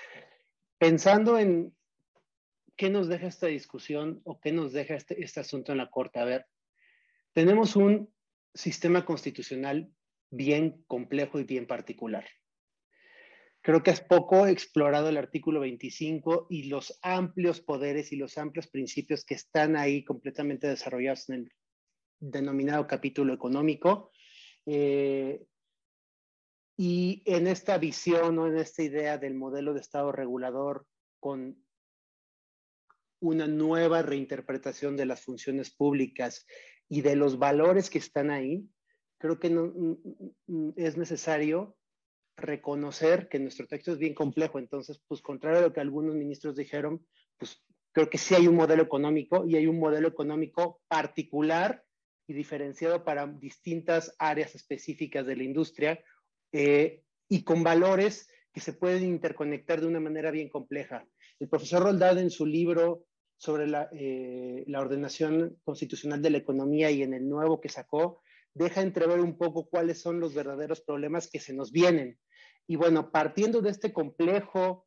[0.79, 1.75] Pensando en
[2.77, 6.19] qué nos deja esta discusión o qué nos deja este, este asunto en la Corte.
[6.19, 6.47] A ver,
[7.33, 8.13] tenemos un
[8.55, 9.91] sistema constitucional
[10.31, 12.25] bien complejo y bien particular.
[13.63, 18.69] Creo que es poco explorado el artículo 25 y los amplios poderes y los amplios
[18.69, 21.53] principios que están ahí completamente desarrollados en el
[22.21, 24.13] denominado capítulo económico.
[24.65, 25.45] Eh,
[26.83, 30.87] y en esta visión o en esta idea del modelo de Estado regulador
[31.21, 31.63] con
[33.21, 36.47] una nueva reinterpretación de las funciones públicas
[36.89, 38.67] y de los valores que están ahí,
[39.19, 39.97] creo que no, mm,
[40.47, 41.77] mm, es necesario
[42.39, 44.59] reconocer que nuestro texto es bien complejo.
[44.59, 47.07] Entonces, pues contrario a lo que algunos ministros dijeron,
[47.37, 47.63] pues
[47.93, 51.85] creo que sí hay un modelo económico y hay un modelo económico particular
[52.27, 56.03] y diferenciado para distintas áreas específicas de la industria
[56.53, 61.07] eh, y con valores que se pueden interconectar de una manera bien compleja.
[61.39, 63.05] El profesor Roldán en su libro
[63.37, 68.21] sobre la, eh, la, ordenación constitucional de la economía y en el nuevo que sacó,
[68.53, 72.19] deja entrever un poco cuáles son los verdaderos problemas que se nos vienen.
[72.67, 74.87] Y bueno, partiendo de este complejo,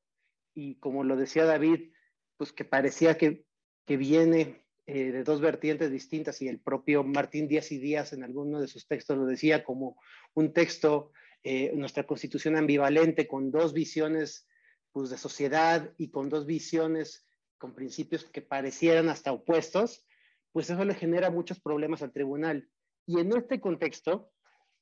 [0.54, 1.92] y como lo decía David,
[2.38, 3.46] pues que parecía que,
[3.86, 8.24] que viene eh, de dos vertientes distintas, y el propio Martín Díaz y Díaz en
[8.24, 9.98] alguno de sus textos lo decía como
[10.34, 11.12] un texto
[11.44, 14.48] eh, nuestra constitución ambivalente con dos visiones
[14.92, 17.28] pues, de sociedad y con dos visiones
[17.58, 20.06] con principios que parecieran hasta opuestos,
[20.52, 22.70] pues eso le genera muchos problemas al tribunal.
[23.06, 24.32] Y en este contexto,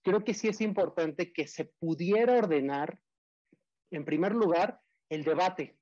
[0.04, 3.00] creo que sí es importante que se pudiera ordenar,
[3.92, 5.78] en primer lugar, el debate,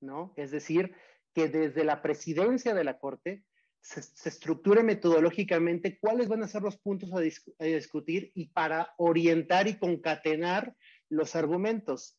[0.00, 0.34] ¿no?
[0.36, 0.94] Es decir,
[1.34, 3.44] que desde la presidencia de la Corte
[3.82, 9.78] se, estructure metodológicamente cuáles van a ser los puntos a, discutir y para orientar y
[9.78, 10.74] concatenar
[11.08, 12.16] los argumentos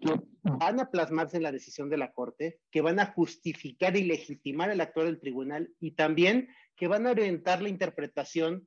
[0.00, 4.04] que van a plasmarse en la decisión de la Corte, que van a justificar y
[4.04, 8.66] legitimar el actuar del tribunal y también que van a orientar la interpretación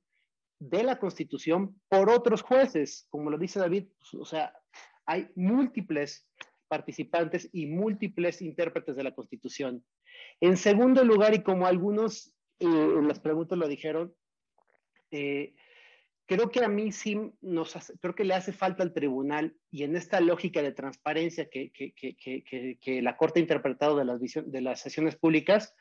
[0.60, 4.54] de la Constitución por otros jueces, como lo dice David, o sea,
[5.06, 6.30] hay múltiples
[6.68, 9.84] participantes y múltiples intérpretes de la Constitución.
[10.40, 14.14] En segundo lugar, y como algunos eh, en las preguntas lo dijeron,
[15.12, 15.54] eh,
[16.26, 19.96] creo que a mí sí nos creo que le hace falta al tribunal y en
[19.96, 21.94] esta lógica de transparencia que, que,
[22.80, 25.76] que, la Corte ha interpretado de las, de las sesiones públicas,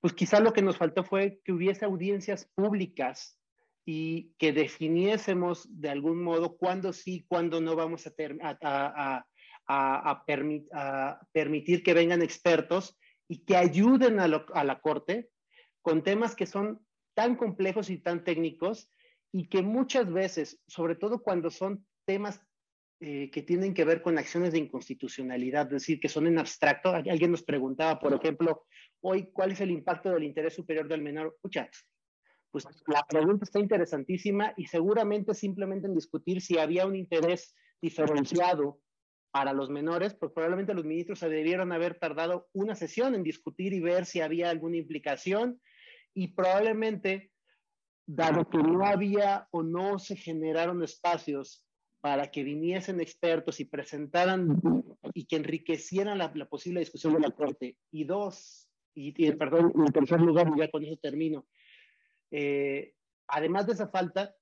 [0.00, 3.38] pues quizá lo que nos faltó fue que hubiese audiencias públicas
[3.84, 9.26] y que definiésemos de algún modo cuándo sí, cuándo no vamos a,
[11.32, 12.98] permitir que vengan expertos
[13.32, 15.30] y que ayuden a, la Corte
[15.80, 18.90] con temas que son tan complejos y tan técnicos
[19.32, 22.42] y que muchas veces, sobre todo cuando son temas
[23.00, 26.90] eh, que tienen que ver con acciones de inconstitucionalidad, es decir, que son en abstracto.
[26.90, 28.66] Alguien nos preguntaba, por ejemplo,
[29.00, 31.32] hoy, ¿cuál es el impacto del interés superior del menor?
[31.34, 31.70] Escucha,
[32.50, 38.82] pues la pregunta está interesantísima y seguramente simplemente en discutir si había un interés diferenciado
[39.32, 43.72] para los menores, pues probablemente los ministros se debieron haber tardado una sesión en discutir
[43.72, 45.60] y ver si había alguna implicación
[46.14, 47.32] y probablemente,
[48.06, 51.66] dado que no había o no se generaron espacios
[52.02, 54.60] para que viniesen expertos y presentaran
[55.14, 57.78] y que enriquecieran la, posible discusión de la Corte.
[57.90, 61.46] Y dos, y, perdón, en tercer lugar, ya con eso termino,
[62.30, 62.94] eh,
[63.28, 64.34] además de esa falta,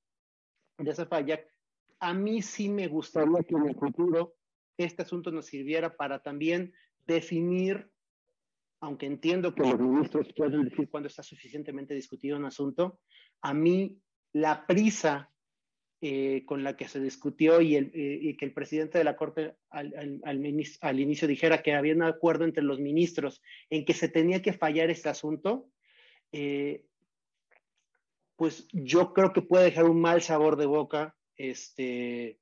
[0.79, 1.39] de esa falla,
[2.01, 4.35] a mí sí me gustaría que en el futuro
[4.85, 6.73] este asunto nos sirviera para también
[7.07, 7.91] definir,
[8.81, 10.89] aunque entiendo que los ministros pueden decir.
[10.89, 13.01] cuándo está suficientemente discutido un asunto,
[13.43, 13.99] a mí
[14.33, 15.31] la prisa
[16.03, 19.57] eh, con la que se discutió y, el, eh, que el presidente de la Corte
[19.69, 20.41] al, al,
[20.81, 24.55] al, inicio dijera que había un acuerdo entre los ministros en que se tenía que
[24.55, 25.69] fallar este asunto,
[26.33, 26.87] eh,
[28.37, 32.40] pues yo creo que puede dejar un mal sabor de boca este,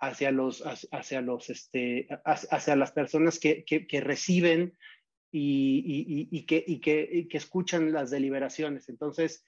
[0.00, 4.76] hacia, los, hacia, los, este, hacia las personas que, que, reciben
[5.30, 8.88] y, y, y, que, y, que, que escuchan las deliberaciones.
[8.88, 9.44] Entonces,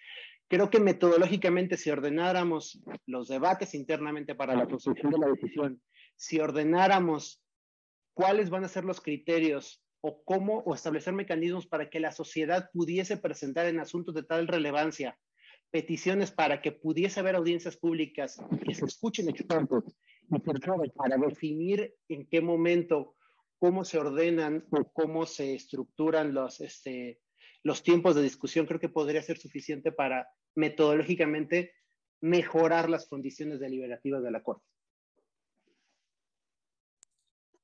[0.48, 5.82] creo que metodológicamente, si ordenáramos los debates internamente para la construcción de la decisión,
[6.16, 7.42] si ordenáramos
[8.14, 12.68] cuáles van a ser los criterios o cómo o establecer mecanismos para que la sociedad
[12.74, 15.18] pudiese presentar en asuntos de tal relevancia
[15.70, 19.84] peticiones para que pudiese haber audiencias públicas que se escuchen expertos
[20.41, 23.16] para definir en qué momento,
[23.59, 27.20] cómo se ordenan o cómo se estructuran los, este,
[27.62, 31.72] los tiempos de discusión, creo que podría ser suficiente para metodológicamente
[32.20, 34.64] mejorar las condiciones deliberativas de la Corte.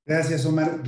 [0.04, 0.82] Gracias, Omar.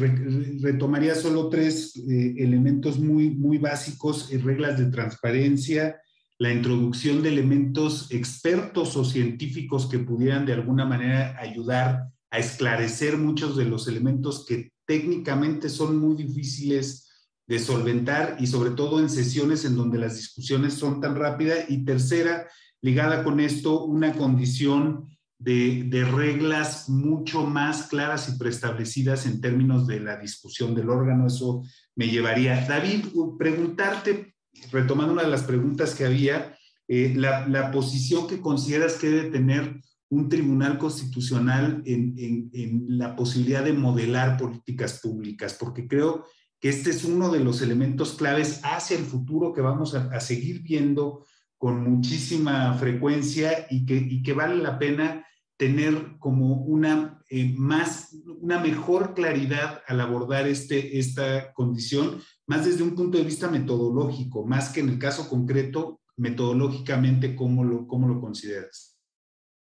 [0.62, 6.00] Retomaría solo tres eh, elementos muy, muy básicos, eh, reglas de transparencia,
[6.40, 13.18] la introducción de elementos expertos o científicos que pudieran de alguna manera ayudar a esclarecer
[13.18, 17.10] muchos de los elementos que técnicamente son muy difíciles
[17.46, 21.66] de solventar y sobre todo en sesiones en donde las discusiones son tan rápidas.
[21.68, 22.48] Y tercera,
[22.80, 29.86] ligada con esto, una condición de, de, reglas mucho más claras y preestablecidas en términos
[29.86, 31.26] de la discusión del órgano.
[31.26, 31.64] Eso
[31.96, 32.66] me llevaría.
[32.66, 34.30] David, preguntarte
[34.70, 36.56] retomando una de las preguntas que había,
[36.88, 42.50] eh, la, posición que consideras que debe tener un tribunal constitucional en,
[42.88, 46.24] la posibilidad de modelar políticas públicas, porque creo
[46.60, 50.62] que este es uno de los elementos claves hacia el futuro que vamos a, seguir
[50.62, 51.24] viendo
[51.56, 55.24] con muchísima frecuencia y que, y que vale la pena
[55.60, 62.82] tener como una, eh, más, una mejor claridad al abordar este, esta condición, más desde
[62.82, 68.08] un punto de vista metodológico, más que en el caso concreto, metodológicamente, ¿cómo lo, cómo
[68.08, 68.98] lo consideras?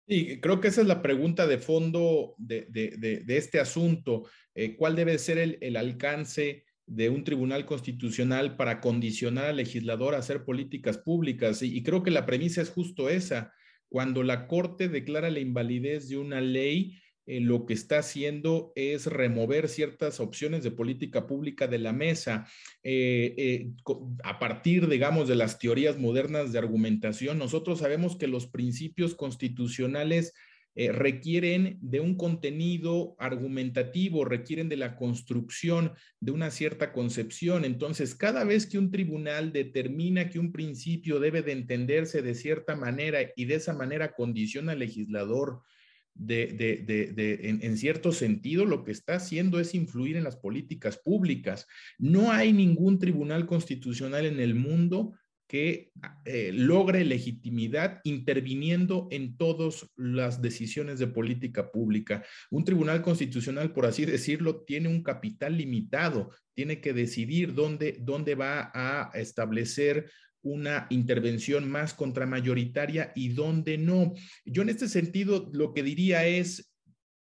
[0.08, 4.24] Sí, creo que esa es la pregunta de fondo de, de, de, este asunto.
[4.56, 10.16] Eh, ¿Cuál debe ser el, el alcance de un tribunal constitucional para condicionar al legislador
[10.16, 11.62] a hacer políticas públicas?
[11.62, 13.52] y creo que la premisa es justo esa
[13.90, 19.06] cuando la Corte declara la invalidez de una ley, eh, lo que está haciendo es
[19.06, 22.48] remover ciertas opciones de política pública de la mesa.
[22.82, 23.72] Eh, eh,
[24.24, 30.34] a partir, digamos, de las teorías modernas de argumentación, nosotros sabemos que los principios constitucionales
[30.76, 37.66] eh, requieren de un contenido argumentativo, requieren de la construcción de una cierta concepción.
[37.66, 42.76] Entonces, cada vez que un tribunal determina que un principio debe de entenderse de cierta
[42.76, 45.64] manera y de esa manera condiciona al legislador,
[46.28, 51.66] en, en, cierto sentido, lo que está haciendo es influir en las políticas públicas.
[51.98, 55.14] No hay ningún tribunal constitucional en el mundo
[55.50, 55.92] que
[56.26, 62.24] eh, logre legitimidad interviniendo en todas las decisiones de política pública.
[62.52, 68.36] Un tribunal constitucional, por así decirlo, tiene un capital limitado, tiene que decidir dónde, dónde
[68.36, 70.12] va a establecer
[70.44, 74.14] una intervención más contramayoritaria y dónde no.
[74.46, 76.72] Yo en este sentido lo que diría es,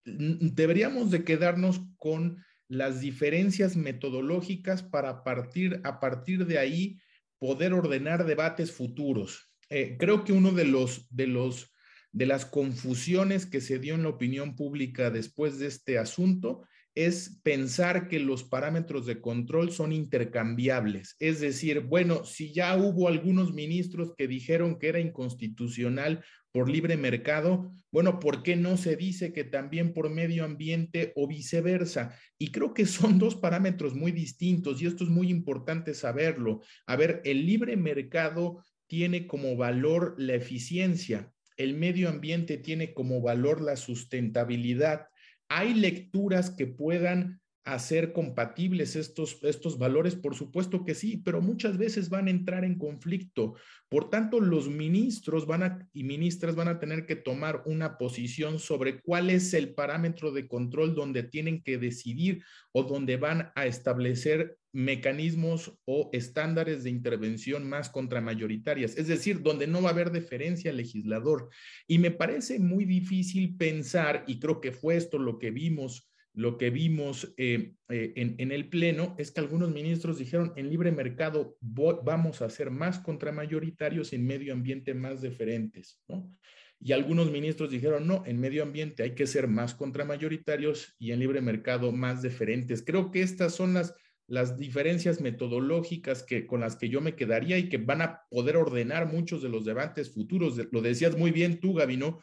[0.05, 6.99] deberíamos de quedarnos con las diferencias metodológicas para partir a partir de ahí
[7.39, 9.51] poder ordenar debates futuros.
[9.69, 11.73] Eh, creo que uno de los, de los,
[12.11, 16.63] de las confusiones que se dio en la opinión pública después de este asunto
[16.95, 21.15] es pensar que los parámetros de control son intercambiables.
[21.19, 26.97] Es decir, bueno, si ya hubo algunos ministros que dijeron que era inconstitucional por libre
[26.97, 32.15] mercado, bueno, ¿por qué no se dice que también por medio ambiente o viceversa?
[32.37, 36.61] Y creo que son dos parámetros muy distintos y esto es muy importante saberlo.
[36.85, 43.21] A ver, el libre mercado tiene como valor la eficiencia, el medio ambiente tiene como
[43.21, 45.07] valor la sustentabilidad.
[45.49, 47.41] ¿Hay lecturas que puedan
[47.73, 50.15] hacer compatibles estos, estos valores?
[50.15, 53.55] Por supuesto que sí, pero muchas veces van a entrar en conflicto.
[53.89, 58.59] Por tanto, los ministros van a, y ministras van a tener que tomar una posición
[58.59, 63.65] sobre cuál es el parámetro de control donde tienen que decidir o donde van a
[63.65, 70.11] establecer mecanismos o estándares de intervención más contramayoritarias, es decir, donde no va a haber
[70.11, 71.49] deferencia al legislador.
[71.87, 76.08] Y me parece muy difícil pensar, y creo que fue esto lo que vimos
[76.39, 80.89] lo que vimos eh, eh, en, el Pleno es que algunos ministros dijeron, en libre
[80.89, 86.33] mercado vamos a ser más contramayoritarios en medio ambiente más deferentes, ¿no?
[86.79, 91.19] Y algunos ministros dijeron, no, en medio ambiente hay que ser más contramayoritarios y en
[91.19, 92.85] libre mercado más deferentes.
[92.85, 93.93] Creo que estas son las,
[94.25, 98.55] las diferencias metodológicas que, con las que yo me quedaría y que van a poder
[98.55, 100.57] ordenar muchos de los debates futuros.
[100.71, 102.21] Lo decías muy bien tú, Gabino,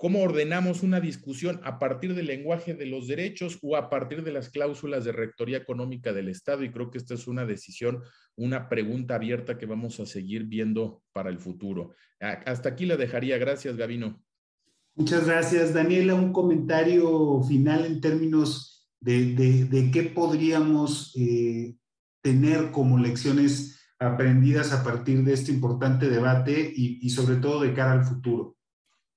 [0.00, 4.32] ¿Cómo ordenamos una discusión a partir del lenguaje de los derechos o a partir de
[4.32, 6.64] las cláusulas de rectoría económica del Estado?
[6.64, 8.00] Y creo que esta es una decisión,
[8.34, 11.94] una pregunta abierta que vamos a seguir viendo para el futuro.
[12.18, 13.36] Hasta aquí la dejaría.
[13.36, 14.24] Gracias, Gavino.
[14.94, 16.14] Muchas gracias, Daniela.
[16.14, 21.76] Un comentario final en términos de, qué podríamos eh,
[22.22, 27.92] tener como lecciones aprendidas a partir de este importante debate y sobre todo de cara
[27.92, 28.56] al futuro.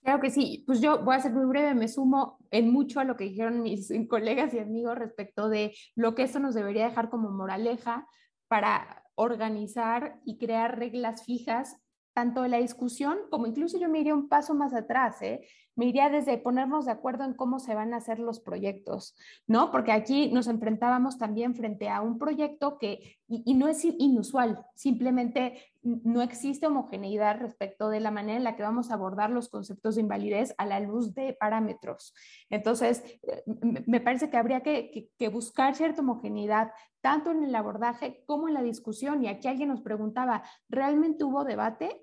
[0.04, 3.06] Claro que sí, pues yo voy a ser muy breve, me sumo en mucho a
[3.06, 7.10] lo que dijeron mis colegas y amigos respecto de lo que esto nos debería dejar
[7.10, 8.06] como moraleja
[8.50, 11.78] para organizar y crear reglas fijas
[12.14, 15.48] tanto de la discusión como incluso yo me iría un paso más atrás, ¿eh?
[15.76, 19.16] Me iría desde ponernos de acuerdo en cómo se van a hacer los proyectos,
[19.48, 19.72] ¿no?
[19.72, 25.74] Porque aquí nos enfrentábamos también frente a un proyecto que, y, no es inusual, simplemente
[25.82, 29.96] no existe homogeneidad respecto de la manera en la que vamos a abordar los conceptos
[29.96, 32.14] de invalidez a la luz de parámetros.
[32.50, 33.44] Entonces, eh,
[33.86, 36.72] me parece que habría que, que buscar cierta homogeneidad
[37.02, 39.24] tanto en el abordaje como en la discusión.
[39.24, 42.02] Y aquí alguien nos preguntaba, ¿realmente hubo debate?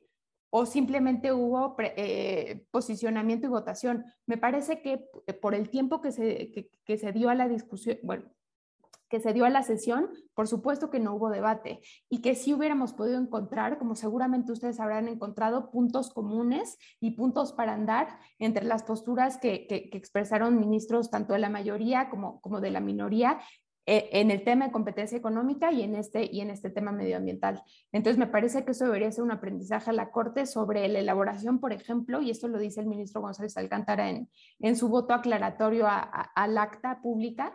[0.51, 4.05] O simplemente hubo eh, posicionamiento y votación.
[4.26, 5.07] Me parece que
[5.40, 8.24] por el tiempo que se, que, se dio a la discusión, bueno,
[9.09, 12.55] que se dio a la sesión, por supuesto que no hubo debate y que sí
[12.55, 18.64] hubiéramos podido encontrar, como seguramente ustedes habrán encontrado, puntos comunes y puntos para andar entre
[18.64, 22.80] las posturas que, que, que expresaron ministros tanto de la mayoría como, como de la
[22.80, 23.40] minoría
[23.93, 27.62] en el tema de competencia económica y en, este, y en este tema medioambial.
[27.91, 31.59] Entonces, me parece que eso debería ser un aprendizaje a la Corte sobre la elaboración,
[31.59, 36.59] por ejemplo, y esto lo dice el ministro González Alcántara en, su voto aclaratorio al
[36.59, 37.53] acta pública,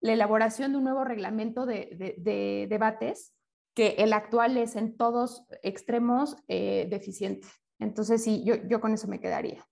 [0.00, 3.32] la elaboración de un nuevo reglamento de, de, debates,
[3.72, 7.46] que el actual es en todos extremos eh, deficiente.
[7.78, 9.64] Entonces, sí, yo con eso me quedaría.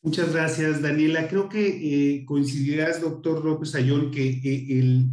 [0.00, 1.28] Muchas gracias, Daniela.
[1.28, 5.04] Creo que eh, coincidirás, doctor López Ayón, que eh,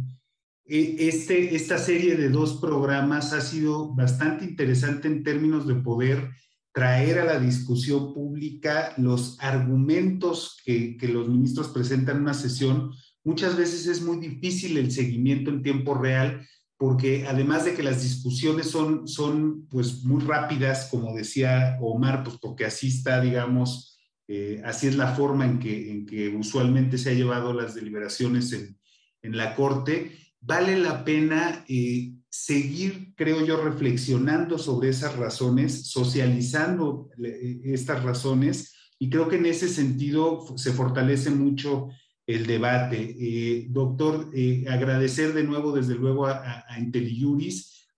[0.64, 6.30] eh, este, esta serie de dos programas ha sido bastante interesante en términos de poder
[6.72, 12.92] traer a la discusión pública los argumentos que, que los ministros presentan en una sesión.
[13.24, 16.46] Muchas veces es muy difícil el seguimiento en tiempo real
[16.78, 22.36] porque además de que las discusiones son, son pues muy rápidas, como decía Omar, pues
[22.40, 23.95] porque así está, digamos,
[24.28, 28.52] eh, así es la forma en que, en que usualmente se ha llevado las deliberaciones
[28.52, 28.76] en,
[29.22, 30.12] la Corte.
[30.40, 38.72] Vale la pena eh, seguir, creo yo, reflexionando sobre esas razones, socializando eh, estas razones,
[39.00, 41.88] y creo que en ese sentido se fortalece mucho
[42.24, 43.66] el debate.
[43.68, 44.30] doctor,
[44.68, 46.78] agradecer de nuevo, desde luego, a, a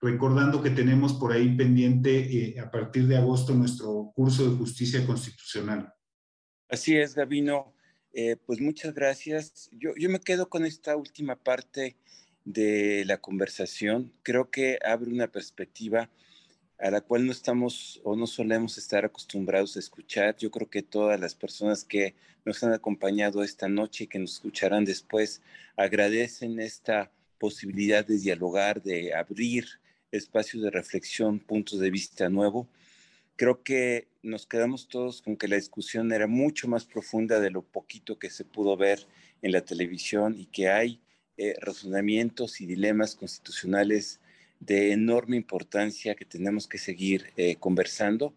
[0.01, 5.93] recordando que tenemos por ahí pendiente a partir de agosto nuestro curso de justicia constitucional.
[6.69, 7.73] Así es, Gabino.
[8.13, 9.71] Eh, pues muchas gracias.
[9.71, 11.95] Yo, yo me quedo con esta última parte
[12.45, 14.13] de la conversación.
[14.21, 16.11] Creo que abre una perspectiva
[16.77, 20.37] a la cual no estamos o no solemos estar acostumbrados a escuchar.
[20.37, 22.13] Yo creo que todas las personas que
[22.45, 25.41] nos han acompañado esta noche y que nos escucharán después
[25.75, 29.65] agradecen esta posibilidad de dialogar, de abrir
[30.11, 32.67] espacios de reflexión, puntos de vista nuevo
[33.39, 37.61] creo que nos quedamos todos con que la discusión era mucho más profunda de lo
[37.61, 39.07] poquito que se pudo ver
[39.41, 40.99] en la televisión y que hay
[41.37, 44.19] eh, razonamientos y dilemas constitucionales
[44.59, 48.35] de enorme importancia que tenemos que seguir eh, conversando.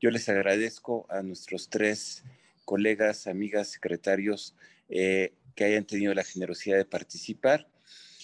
[0.00, 2.22] Yo les agradezco a nuestros tres
[2.64, 4.54] colegas, amigas, secretarios
[4.88, 7.68] eh, que hayan tenido la generosidad de participar.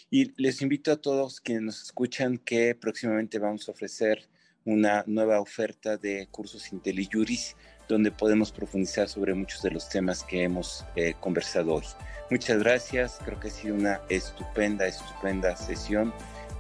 [0.09, 4.29] Y les invito a todos quienes nos escuchan que próximamente vamos a ofrecer
[4.65, 7.57] una nueva oferta de cursos IntelliJuris
[7.89, 11.85] donde podemos profundizar sobre muchos de los temas que hemos eh, conversado hoy.
[12.31, 16.13] Muchas gracias, creo que ha sido una estupenda, estupenda sesión.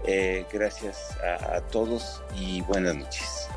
[0.06, 3.48] Eh, gracias a, a todos y buenas noches.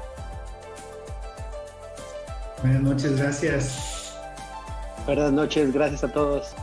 [2.62, 4.16] Buenas noches, gracias.
[5.06, 6.56] Buenas noches, gracias a todos.